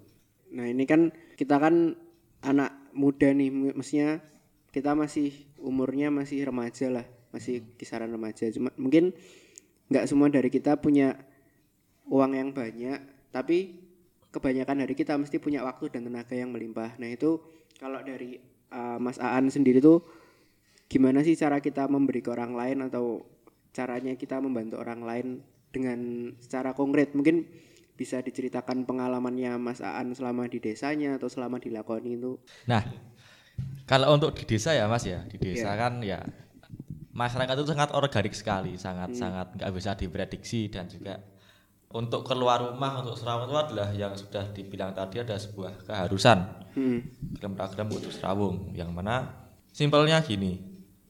Nah 0.54 0.66
ini 0.66 0.84
kan 0.90 1.14
kita 1.38 1.62
kan 1.62 1.96
anak 2.42 2.72
muda 2.96 3.30
nih, 3.32 3.76
maksudnya 3.76 4.24
kita 4.70 4.94
masih 4.94 5.34
umurnya 5.60 6.14
masih 6.14 6.46
remaja 6.46 6.88
lah, 6.90 7.06
masih 7.34 7.66
kisaran 7.76 8.10
remaja. 8.10 8.48
Cuma 8.54 8.74
mungkin 8.80 9.14
nggak 9.90 10.06
semua 10.06 10.30
dari 10.30 10.50
kita 10.54 10.78
punya 10.78 11.18
uang 12.10 12.34
yang 12.38 12.50
banyak, 12.54 13.30
tapi 13.30 13.78
kebanyakan 14.30 14.86
dari 14.86 14.94
kita 14.94 15.18
mesti 15.18 15.42
punya 15.42 15.66
waktu 15.66 15.90
dan 15.90 16.06
tenaga 16.06 16.38
yang 16.38 16.54
melimpah. 16.54 16.98
Nah 17.02 17.10
itu 17.10 17.42
kalau 17.82 18.02
dari 18.06 18.38
uh, 18.74 18.98
Mas 19.02 19.18
Aan 19.18 19.50
sendiri 19.50 19.82
tuh 19.82 20.06
gimana 20.90 21.22
sih 21.22 21.38
cara 21.38 21.62
kita 21.62 21.86
memberi 21.90 22.22
ke 22.22 22.30
orang 22.34 22.54
lain 22.58 22.78
atau 22.90 23.26
caranya 23.74 24.18
kita 24.18 24.42
membantu 24.42 24.82
orang 24.82 25.02
lain 25.06 25.28
dengan 25.70 26.32
secara 26.42 26.74
konkret? 26.74 27.14
Mungkin 27.14 27.46
bisa 28.00 28.24
diceritakan 28.24 28.88
pengalamannya 28.88 29.60
Mas 29.60 29.84
Aan 29.84 30.16
selama 30.16 30.48
di 30.48 30.64
desanya 30.64 31.20
atau 31.20 31.28
selama 31.28 31.60
dilakoni 31.60 32.16
itu. 32.16 32.40
Nah, 32.64 32.80
kalau 33.84 34.16
untuk 34.16 34.32
di 34.32 34.48
desa 34.48 34.72
ya 34.72 34.88
Mas 34.88 35.04
ya, 35.04 35.28
di 35.28 35.36
desa 35.36 35.76
Iya. 35.76 35.76
kan 35.76 35.94
ya 36.00 36.24
masyarakat 37.12 37.52
itu 37.60 37.68
sangat 37.68 37.90
organik 37.92 38.32
sekali, 38.32 38.80
sangat 38.80 39.12
sangat 39.12 39.52
nggak 39.60 39.72
bisa 39.76 40.00
diprediksi 40.00 40.72
dan 40.72 40.88
juga 40.88 41.20
untuk 41.90 42.24
keluar 42.24 42.62
rumah 42.64 43.02
untuk 43.02 43.18
serawung 43.18 43.50
itu 43.50 43.58
adalah 43.58 43.90
yang 43.92 44.14
sudah 44.14 44.48
dibilang 44.54 44.94
tadi 44.94 45.20
ada 45.20 45.36
sebuah 45.36 45.84
keharusan 45.84 46.40
Hmm. 46.70 47.02
program-program 47.34 47.88
untuk 47.90 48.14
serawung 48.14 48.72
yang 48.78 48.94
mana 48.94 49.50
simpelnya 49.74 50.22
gini, 50.22 50.62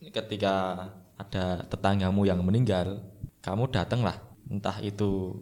ketika 0.09 0.87
ada 1.19 1.67
tetanggamu 1.67 2.23
yang 2.23 2.39
meninggal, 2.39 3.03
kamu 3.43 3.67
datanglah 3.67 4.23
entah 4.47 4.79
itu 4.79 5.35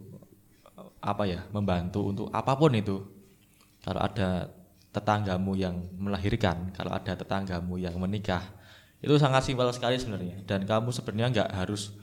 apa 0.98 1.24
ya 1.26 1.46
membantu 1.54 2.10
untuk 2.10 2.26
apa 2.34 2.58
pun 2.58 2.74
itu 2.74 3.02
kalau 3.82 4.02
ada 4.02 4.50
tetanggamu 4.92 5.52
yang 5.54 5.76
melahirkan, 5.94 6.74
kalau 6.74 6.90
ada 6.90 7.14
tetanggamu 7.14 7.78
yang 7.78 7.94
menikah, 8.00 8.42
itu 8.98 9.14
sangat 9.20 9.46
simpel 9.46 9.70
sekali 9.70 10.00
sebenarnya. 10.00 10.42
Dan 10.42 10.66
kamu 10.66 10.90
sebenarnya 10.90 11.28
nggak 11.30 11.50
harus 11.54 11.94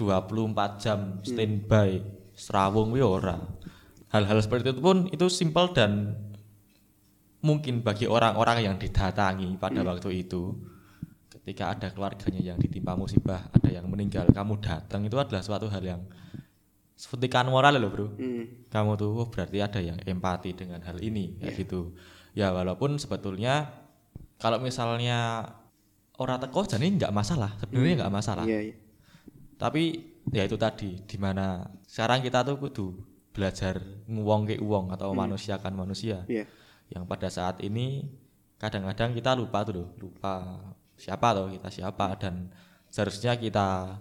24 0.00 0.80
jam 0.80 1.20
standby 1.20 2.00
serawung 2.32 2.96
wi 2.96 3.04
ora. 3.04 3.36
Hal-hal 4.08 4.40
seperti 4.40 4.72
itu 4.72 4.80
pun 4.80 5.08
itu 5.12 5.26
simpel 5.28 5.72
dan 5.76 6.16
mungkin 7.44 7.84
bagi 7.84 8.08
orang-orang 8.08 8.64
yang 8.64 8.76
didatangi 8.78 9.58
pada 9.58 9.82
waktu 9.82 10.24
itu 10.24 10.56
ketika 11.28 11.74
ada 11.74 11.88
keluarganya 11.90 12.54
yang 12.54 12.58
ditimpa 12.60 12.94
musibah, 12.94 13.50
ada 13.50 13.68
yang 13.72 13.88
meninggal, 13.90 14.30
kamu 14.30 14.62
datang 14.62 15.02
itu 15.02 15.16
adalah 15.18 15.42
suatu 15.42 15.66
hal 15.66 15.82
yang 15.82 16.00
suntikan 17.02 17.50
moral 17.50 17.82
loh, 17.82 17.90
Bro. 17.90 18.06
Hmm. 18.14 18.70
kamu 18.70 18.94
tuh 18.94 19.10
oh, 19.10 19.26
berarti 19.26 19.58
ada 19.58 19.82
yang 19.82 19.98
empati 19.98 20.54
dengan 20.54 20.78
hal 20.86 21.02
ini 21.02 21.34
kayak 21.42 21.58
gitu. 21.58 21.98
Ya 22.38 22.54
walaupun 22.54 22.94
sebetulnya 23.02 23.74
kalau 24.38 24.62
misalnya 24.62 25.50
orang 26.22 26.38
teko 26.38 26.62
jadi 26.62 26.86
nggak 26.86 27.10
masalah. 27.10 27.58
Sebenarnya 27.58 28.06
nggak 28.06 28.14
masalah. 28.14 28.46
Iya, 28.46 28.70
iya. 28.70 28.76
tapi 29.58 30.14
ya 30.30 30.46
itu 30.46 30.54
tadi 30.54 31.02
di 31.02 31.16
mana 31.18 31.66
sekarang 31.90 32.22
kita 32.22 32.46
tuh 32.46 32.62
kudu 32.62 32.86
belajar 33.34 33.82
nguwong 34.06 34.54
ke 34.54 34.56
uang 34.62 34.94
atau 34.94 35.10
manusia 35.10 35.58
kan 35.58 35.74
manusia. 35.74 36.22
Iya. 36.30 36.46
yang 36.92 37.08
pada 37.08 37.32
saat 37.32 37.64
ini 37.64 38.04
kadang-kadang 38.60 39.16
kita 39.16 39.32
lupa 39.32 39.64
tuh 39.64 39.80
loh 39.80 39.88
lupa 39.96 40.60
siapa 40.92 41.32
atau 41.32 41.48
kita 41.48 41.72
siapa 41.72 42.20
dan 42.20 42.52
seharusnya 42.92 43.32
kita 43.40 43.96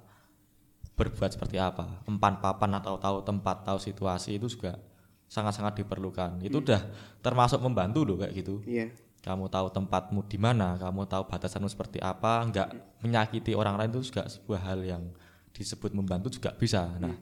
berbuat 1.02 1.34
seperti 1.34 1.58
apa. 1.58 2.06
Empan 2.06 2.38
papan 2.38 2.78
atau 2.78 3.02
tahu 3.02 3.26
tempat 3.26 3.66
tahu 3.66 3.82
situasi 3.82 4.38
itu 4.38 4.46
juga 4.46 4.78
sangat-sangat 5.26 5.82
diperlukan. 5.82 6.38
Itu 6.46 6.62
udah 6.62 6.86
termasuk 7.26 7.58
membantu 7.64 8.06
loh 8.06 8.18
kayak 8.22 8.34
gitu. 8.38 8.62
Iya. 8.70 8.94
kamu 9.22 9.54
tahu 9.54 9.70
tempatmu 9.70 10.26
di 10.26 10.42
mana 10.42 10.82
kamu 10.82 11.06
tahu 11.06 11.30
batasanmu 11.30 11.70
seperti 11.70 12.02
apa 12.02 12.42
nggak 12.42 12.70
menyakiti 13.06 13.54
orang 13.54 13.78
lain 13.78 13.94
itu 13.94 14.10
juga 14.10 14.26
sebuah 14.26 14.66
hal 14.66 14.82
yang 14.82 15.14
disebut 15.54 15.94
membantu 15.94 16.34
juga 16.34 16.58
bisa. 16.58 16.90
Nah 16.98 17.14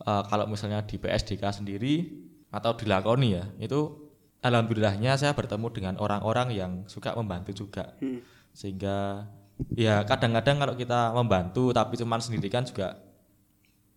eh, 0.00 0.22
kalau 0.32 0.48
misalnya 0.48 0.80
di 0.88 0.96
PSDK 0.96 1.44
sendiri 1.60 2.08
atau 2.48 2.72
dilakoni 2.72 3.36
ya 3.36 3.44
itu 3.60 4.08
alhamdulillahnya 4.40 5.20
saya 5.20 5.36
bertemu 5.36 5.68
dengan 5.76 5.94
orang-orang 6.00 6.56
yang 6.56 6.72
suka 6.88 7.12
membantu 7.12 7.52
juga. 7.52 7.92
Hmm. 8.00 8.24
sehingga 8.56 9.28
ya 9.76 10.00
kadang-kadang 10.08 10.56
kalau 10.56 10.74
kita 10.80 11.12
membantu 11.12 11.76
tapi 11.76 12.00
cuman 12.00 12.20
sendiri 12.20 12.48
kan 12.48 12.64
juga 12.64 12.96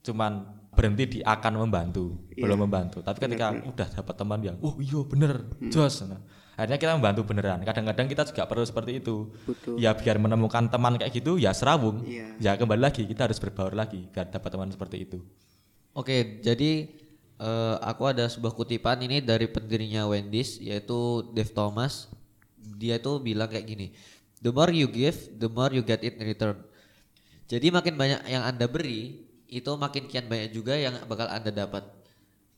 cuman 0.01 0.45
berhenti 0.69 1.03
di 1.05 1.19
akan 1.19 1.67
membantu 1.67 2.15
Iya. 2.31 2.47
belum 2.47 2.59
membantu 2.67 3.03
tapi 3.03 3.19
ketika 3.19 3.51
udah 3.51 3.87
dapat 3.91 4.15
teman 4.15 4.39
yang 4.39 4.55
oh 4.63 4.79
iya 4.79 4.99
bener 5.03 5.43
jos 5.67 6.07
nah, 6.07 6.23
akhirnya 6.55 6.79
kita 6.79 6.91
membantu 6.95 7.21
beneran 7.27 7.59
kadang-kadang 7.63 8.07
kita 8.07 8.23
juga 8.23 8.47
perlu 8.47 8.63
seperti 8.63 9.03
itu 9.03 9.27
Betul. 9.43 9.75
ya 9.75 9.91
biar 9.91 10.15
menemukan 10.17 10.71
teman 10.71 10.95
kayak 10.95 11.11
gitu 11.11 11.35
ya 11.35 11.51
serawung 11.51 12.07
Iya. 12.07 12.35
ya 12.39 12.51
kembali 12.55 12.79
lagi 12.79 13.03
kita 13.03 13.27
harus 13.27 13.39
berbaur 13.39 13.75
lagi 13.75 14.07
biar 14.07 14.31
dapat 14.31 14.49
teman 14.49 14.71
seperti 14.71 15.03
itu 15.03 15.19
Oke, 15.89 16.39
jadi 16.39 16.85
eh, 17.35 17.75
aku 17.81 18.07
ada 18.07 18.29
sebuah 18.29 18.53
kutipan 18.53 19.01
ini 19.01 19.19
dari 19.19 19.49
pendirinya 19.49 20.05
Wendy's 20.05 20.61
yaitu 20.61 21.25
Dave 21.33 21.49
Thomas. 21.49 22.07
Dia 22.77 23.01
tuh 23.01 23.19
bilang 23.19 23.49
kayak 23.49 23.65
gini, 23.65 23.87
the 24.39 24.53
more 24.53 24.69
you 24.69 24.85
give, 24.87 25.17
the 25.35 25.49
more 25.49 25.73
you 25.73 25.81
get 25.81 25.99
in 26.05 26.13
return. 26.21 26.55
Jadi 27.49 27.73
makin 27.73 27.97
banyak 27.97 28.21
yang 28.29 28.45
anda 28.45 28.69
beri, 28.69 29.25
itu 29.49 29.71
makin 29.75 30.05
kian 30.05 30.29
banyak 30.29 30.53
juga 30.53 30.77
yang 30.77 30.95
bakal 31.09 31.27
anda 31.27 31.49
dapat. 31.49 31.83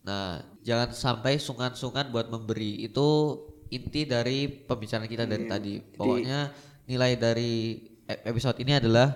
Nah, 0.02 0.42
jangan 0.66 0.92
sampai 0.92 1.38
sungan-sungan 1.38 2.10
buat 2.10 2.28
memberi. 2.28 2.84
Itu 2.84 3.40
inti 3.72 4.04
dari 4.04 4.50
pembicaraan 4.50 5.08
kita 5.08 5.24
dari 5.24 5.46
tadi. 5.48 5.74
Pokoknya 5.80 6.52
nilai 6.90 7.16
dari 7.16 7.80
e- 8.04 8.22
episode 8.28 8.60
ini 8.60 8.76
adalah 8.76 9.16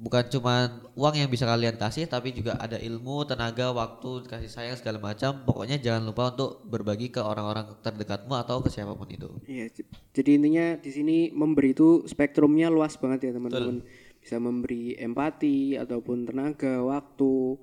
bukan 0.00 0.24
cuma 0.32 0.80
uang 0.96 1.12
yang 1.20 1.28
bisa 1.28 1.44
kalian 1.44 1.76
kasih 1.76 2.08
tapi 2.08 2.32
juga 2.32 2.56
ada 2.56 2.80
ilmu, 2.80 3.28
tenaga, 3.28 3.68
waktu, 3.70 4.24
kasih 4.24 4.48
sayang 4.48 4.76
segala 4.80 4.98
macam. 4.98 5.44
Pokoknya 5.44 5.76
jangan 5.76 6.08
lupa 6.08 6.32
untuk 6.32 6.64
berbagi 6.64 7.12
ke 7.12 7.20
orang-orang 7.20 7.76
terdekatmu 7.84 8.32
atau 8.32 8.64
ke 8.64 8.72
siapa 8.72 8.96
pun 8.96 9.08
itu. 9.12 9.28
Iya, 9.44 9.68
jadi 10.16 10.30
intinya 10.40 10.66
di 10.80 10.90
sini 10.90 11.16
memberi 11.30 11.76
itu 11.76 12.04
spektrumnya 12.08 12.72
luas 12.72 12.96
banget 12.96 13.28
ya 13.28 13.32
teman-teman. 13.36 13.84
Bisa 14.20 14.36
memberi 14.36 14.94
empati 15.00 15.74
ataupun 15.80 16.28
tenaga, 16.28 16.84
waktu, 16.84 17.56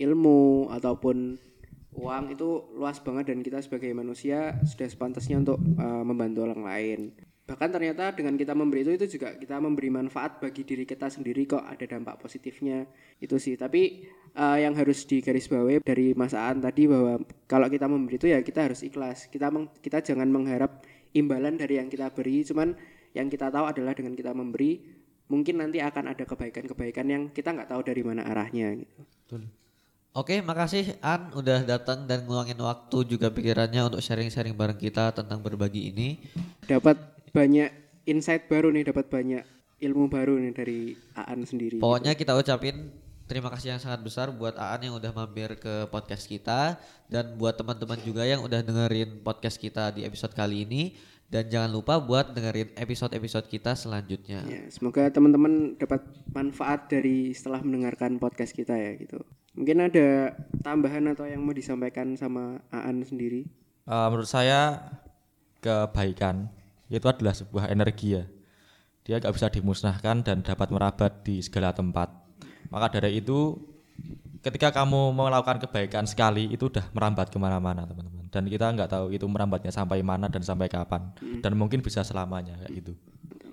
ilmu 0.00 0.72
ataupun 0.72 1.36
uang 1.90 2.24
itu 2.32 2.48
luas 2.78 3.02
banget 3.02 3.34
dan 3.34 3.44
kita 3.44 3.60
sebagai 3.60 3.90
manusia 3.92 4.56
sudah 4.64 4.88
sepantasnya 4.88 5.42
untuk 5.42 5.58
uh, 5.76 6.04
membantu 6.06 6.48
orang 6.48 6.62
lain. 6.64 7.00
Bahkan 7.50 7.70
ternyata 7.74 8.14
dengan 8.14 8.38
kita 8.38 8.54
memberi 8.54 8.86
itu 8.86 8.94
itu 8.94 9.18
juga 9.18 9.34
kita 9.34 9.58
memberi 9.58 9.90
manfaat 9.90 10.38
bagi 10.38 10.62
diri 10.62 10.86
kita 10.86 11.10
sendiri 11.10 11.50
kok 11.50 11.66
ada 11.66 11.82
dampak 11.82 12.22
positifnya 12.22 12.86
itu 13.18 13.42
sih. 13.42 13.58
Tapi 13.58 14.06
uh, 14.38 14.54
yang 14.54 14.78
harus 14.78 15.02
digarisbawahi 15.02 15.82
dari 15.82 16.14
Mas 16.14 16.30
Aan 16.30 16.62
tadi 16.62 16.86
bahwa 16.86 17.18
kalau 17.50 17.66
kita 17.66 17.90
memberi 17.90 18.22
itu 18.22 18.30
ya 18.30 18.38
kita 18.46 18.70
harus 18.70 18.86
ikhlas. 18.86 19.26
Kita 19.26 19.50
meng- 19.50 19.74
kita 19.82 19.98
jangan 19.98 20.30
mengharap 20.30 20.86
imbalan 21.10 21.58
dari 21.58 21.82
yang 21.82 21.90
kita 21.90 22.14
beri, 22.14 22.46
cuman 22.46 22.78
yang 23.18 23.26
kita 23.26 23.50
tahu 23.50 23.66
adalah 23.66 23.98
dengan 23.98 24.14
kita 24.14 24.30
memberi 24.30 24.99
mungkin 25.30 25.62
nanti 25.62 25.78
akan 25.78 26.10
ada 26.10 26.26
kebaikan-kebaikan 26.26 27.06
yang 27.06 27.22
kita 27.30 27.54
nggak 27.54 27.70
tahu 27.70 27.86
dari 27.86 28.02
mana 28.02 28.26
arahnya 28.26 28.74
gitu. 28.74 29.06
Oke, 30.10 30.42
makasih 30.42 30.98
An 31.06 31.30
udah 31.38 31.62
datang 31.62 32.02
dan 32.10 32.26
ngeluangin 32.26 32.58
waktu 32.58 33.06
juga 33.06 33.30
pikirannya 33.30 33.94
untuk 33.94 34.02
sharing-sharing 34.02 34.58
bareng 34.58 34.74
kita 34.74 35.14
tentang 35.14 35.38
berbagi 35.38 35.94
ini. 35.94 36.18
Dapat 36.66 36.98
banyak 37.30 37.70
insight 38.10 38.50
baru 38.50 38.74
nih, 38.74 38.90
dapat 38.90 39.06
banyak 39.06 39.46
ilmu 39.78 40.10
baru 40.10 40.34
nih 40.42 40.50
dari 40.50 40.80
Aan 41.14 41.46
sendiri. 41.46 41.78
Pokoknya 41.78 42.18
kita 42.18 42.34
ucapin 42.34 42.90
terima 43.30 43.54
kasih 43.54 43.78
yang 43.78 43.80
sangat 43.80 44.02
besar 44.02 44.34
buat 44.34 44.58
Aan 44.58 44.82
yang 44.82 44.98
udah 44.98 45.14
mampir 45.14 45.54
ke 45.62 45.86
podcast 45.94 46.26
kita 46.26 46.74
dan 47.06 47.38
buat 47.38 47.54
teman-teman 47.54 48.02
juga 48.02 48.26
yang 48.26 48.42
udah 48.42 48.66
dengerin 48.66 49.22
podcast 49.22 49.62
kita 49.62 49.94
di 49.94 50.02
episode 50.02 50.34
kali 50.34 50.66
ini 50.66 50.98
dan 51.30 51.46
jangan 51.46 51.70
lupa 51.70 52.02
buat 52.02 52.34
dengerin 52.34 52.74
episode-episode 52.74 53.46
kita 53.46 53.78
selanjutnya. 53.78 54.42
Ya, 54.50 54.66
semoga 54.68 55.06
teman-teman 55.08 55.78
dapat 55.78 56.02
manfaat 56.34 56.90
dari 56.90 57.30
setelah 57.30 57.62
mendengarkan 57.62 58.18
podcast 58.18 58.50
kita 58.50 58.74
ya 58.74 58.98
gitu. 58.98 59.22
Mungkin 59.54 59.90
ada 59.90 60.34
tambahan 60.62 61.10
atau 61.14 61.26
yang 61.26 61.42
mau 61.46 61.54
disampaikan 61.54 62.18
sama 62.18 62.58
Aan 62.74 63.02
sendiri? 63.06 63.46
Eh, 63.86 64.06
menurut 64.10 64.26
saya 64.26 64.82
kebaikan 65.62 66.50
itu 66.90 67.06
adalah 67.06 67.34
sebuah 67.36 67.70
energi 67.70 68.18
ya 68.18 68.24
dia 69.06 69.16
nggak 69.20 69.34
bisa 69.36 69.48
dimusnahkan 69.48 70.26
dan 70.26 70.42
dapat 70.42 70.68
merabat 70.74 71.22
di 71.22 71.40
segala 71.40 71.70
tempat 71.70 72.10
maka 72.68 72.98
dari 72.98 73.20
itu 73.22 73.56
ketika 74.42 74.74
kamu 74.74 75.14
melakukan 75.14 75.62
kebaikan 75.62 76.04
sekali 76.08 76.50
itu 76.50 76.68
udah 76.68 76.88
merambat 76.96 77.30
ke 77.30 77.38
mana-mana 77.38 77.86
teman-teman 77.86 78.19
dan 78.30 78.46
kita 78.46 78.70
nggak 78.70 78.90
tahu 78.90 79.10
itu 79.10 79.26
merambatnya 79.26 79.74
sampai 79.74 80.00
mana 80.00 80.30
dan 80.30 80.40
sampai 80.40 80.70
kapan 80.70 81.10
dan 81.42 81.52
mungkin 81.58 81.82
bisa 81.82 82.06
selamanya 82.06 82.56
kayak 82.64 82.72
gitu 82.82 82.94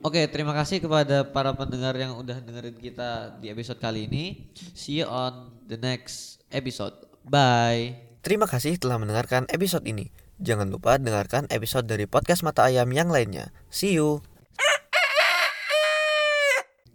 Oke, 0.05 0.29
terima 0.29 0.53
kasih 0.53 0.77
kepada 0.77 1.25
para 1.25 1.57
pendengar 1.57 1.97
yang 1.97 2.13
udah 2.15 2.37
dengerin 2.37 2.77
kita 2.77 3.41
di 3.41 3.49
episode 3.49 3.81
kali 3.81 4.05
ini. 4.05 4.45
See 4.77 5.01
you 5.01 5.09
on 5.09 5.49
the 5.65 5.75
next 5.75 6.45
episode. 6.53 6.93
Bye. 7.25 7.97
Terima 8.21 8.45
kasih 8.45 8.77
telah 8.77 9.01
mendengarkan 9.01 9.49
episode 9.49 9.83
ini. 9.89 10.13
Jangan 10.37 10.69
lupa 10.69 11.01
dengarkan 11.01 11.49
episode 11.49 11.89
dari 11.89 12.05
podcast 12.05 12.45
Mata 12.45 12.69
Ayam 12.69 12.93
yang 12.93 13.09
lainnya. 13.09 13.49
See 13.73 13.97
you. 13.97 14.21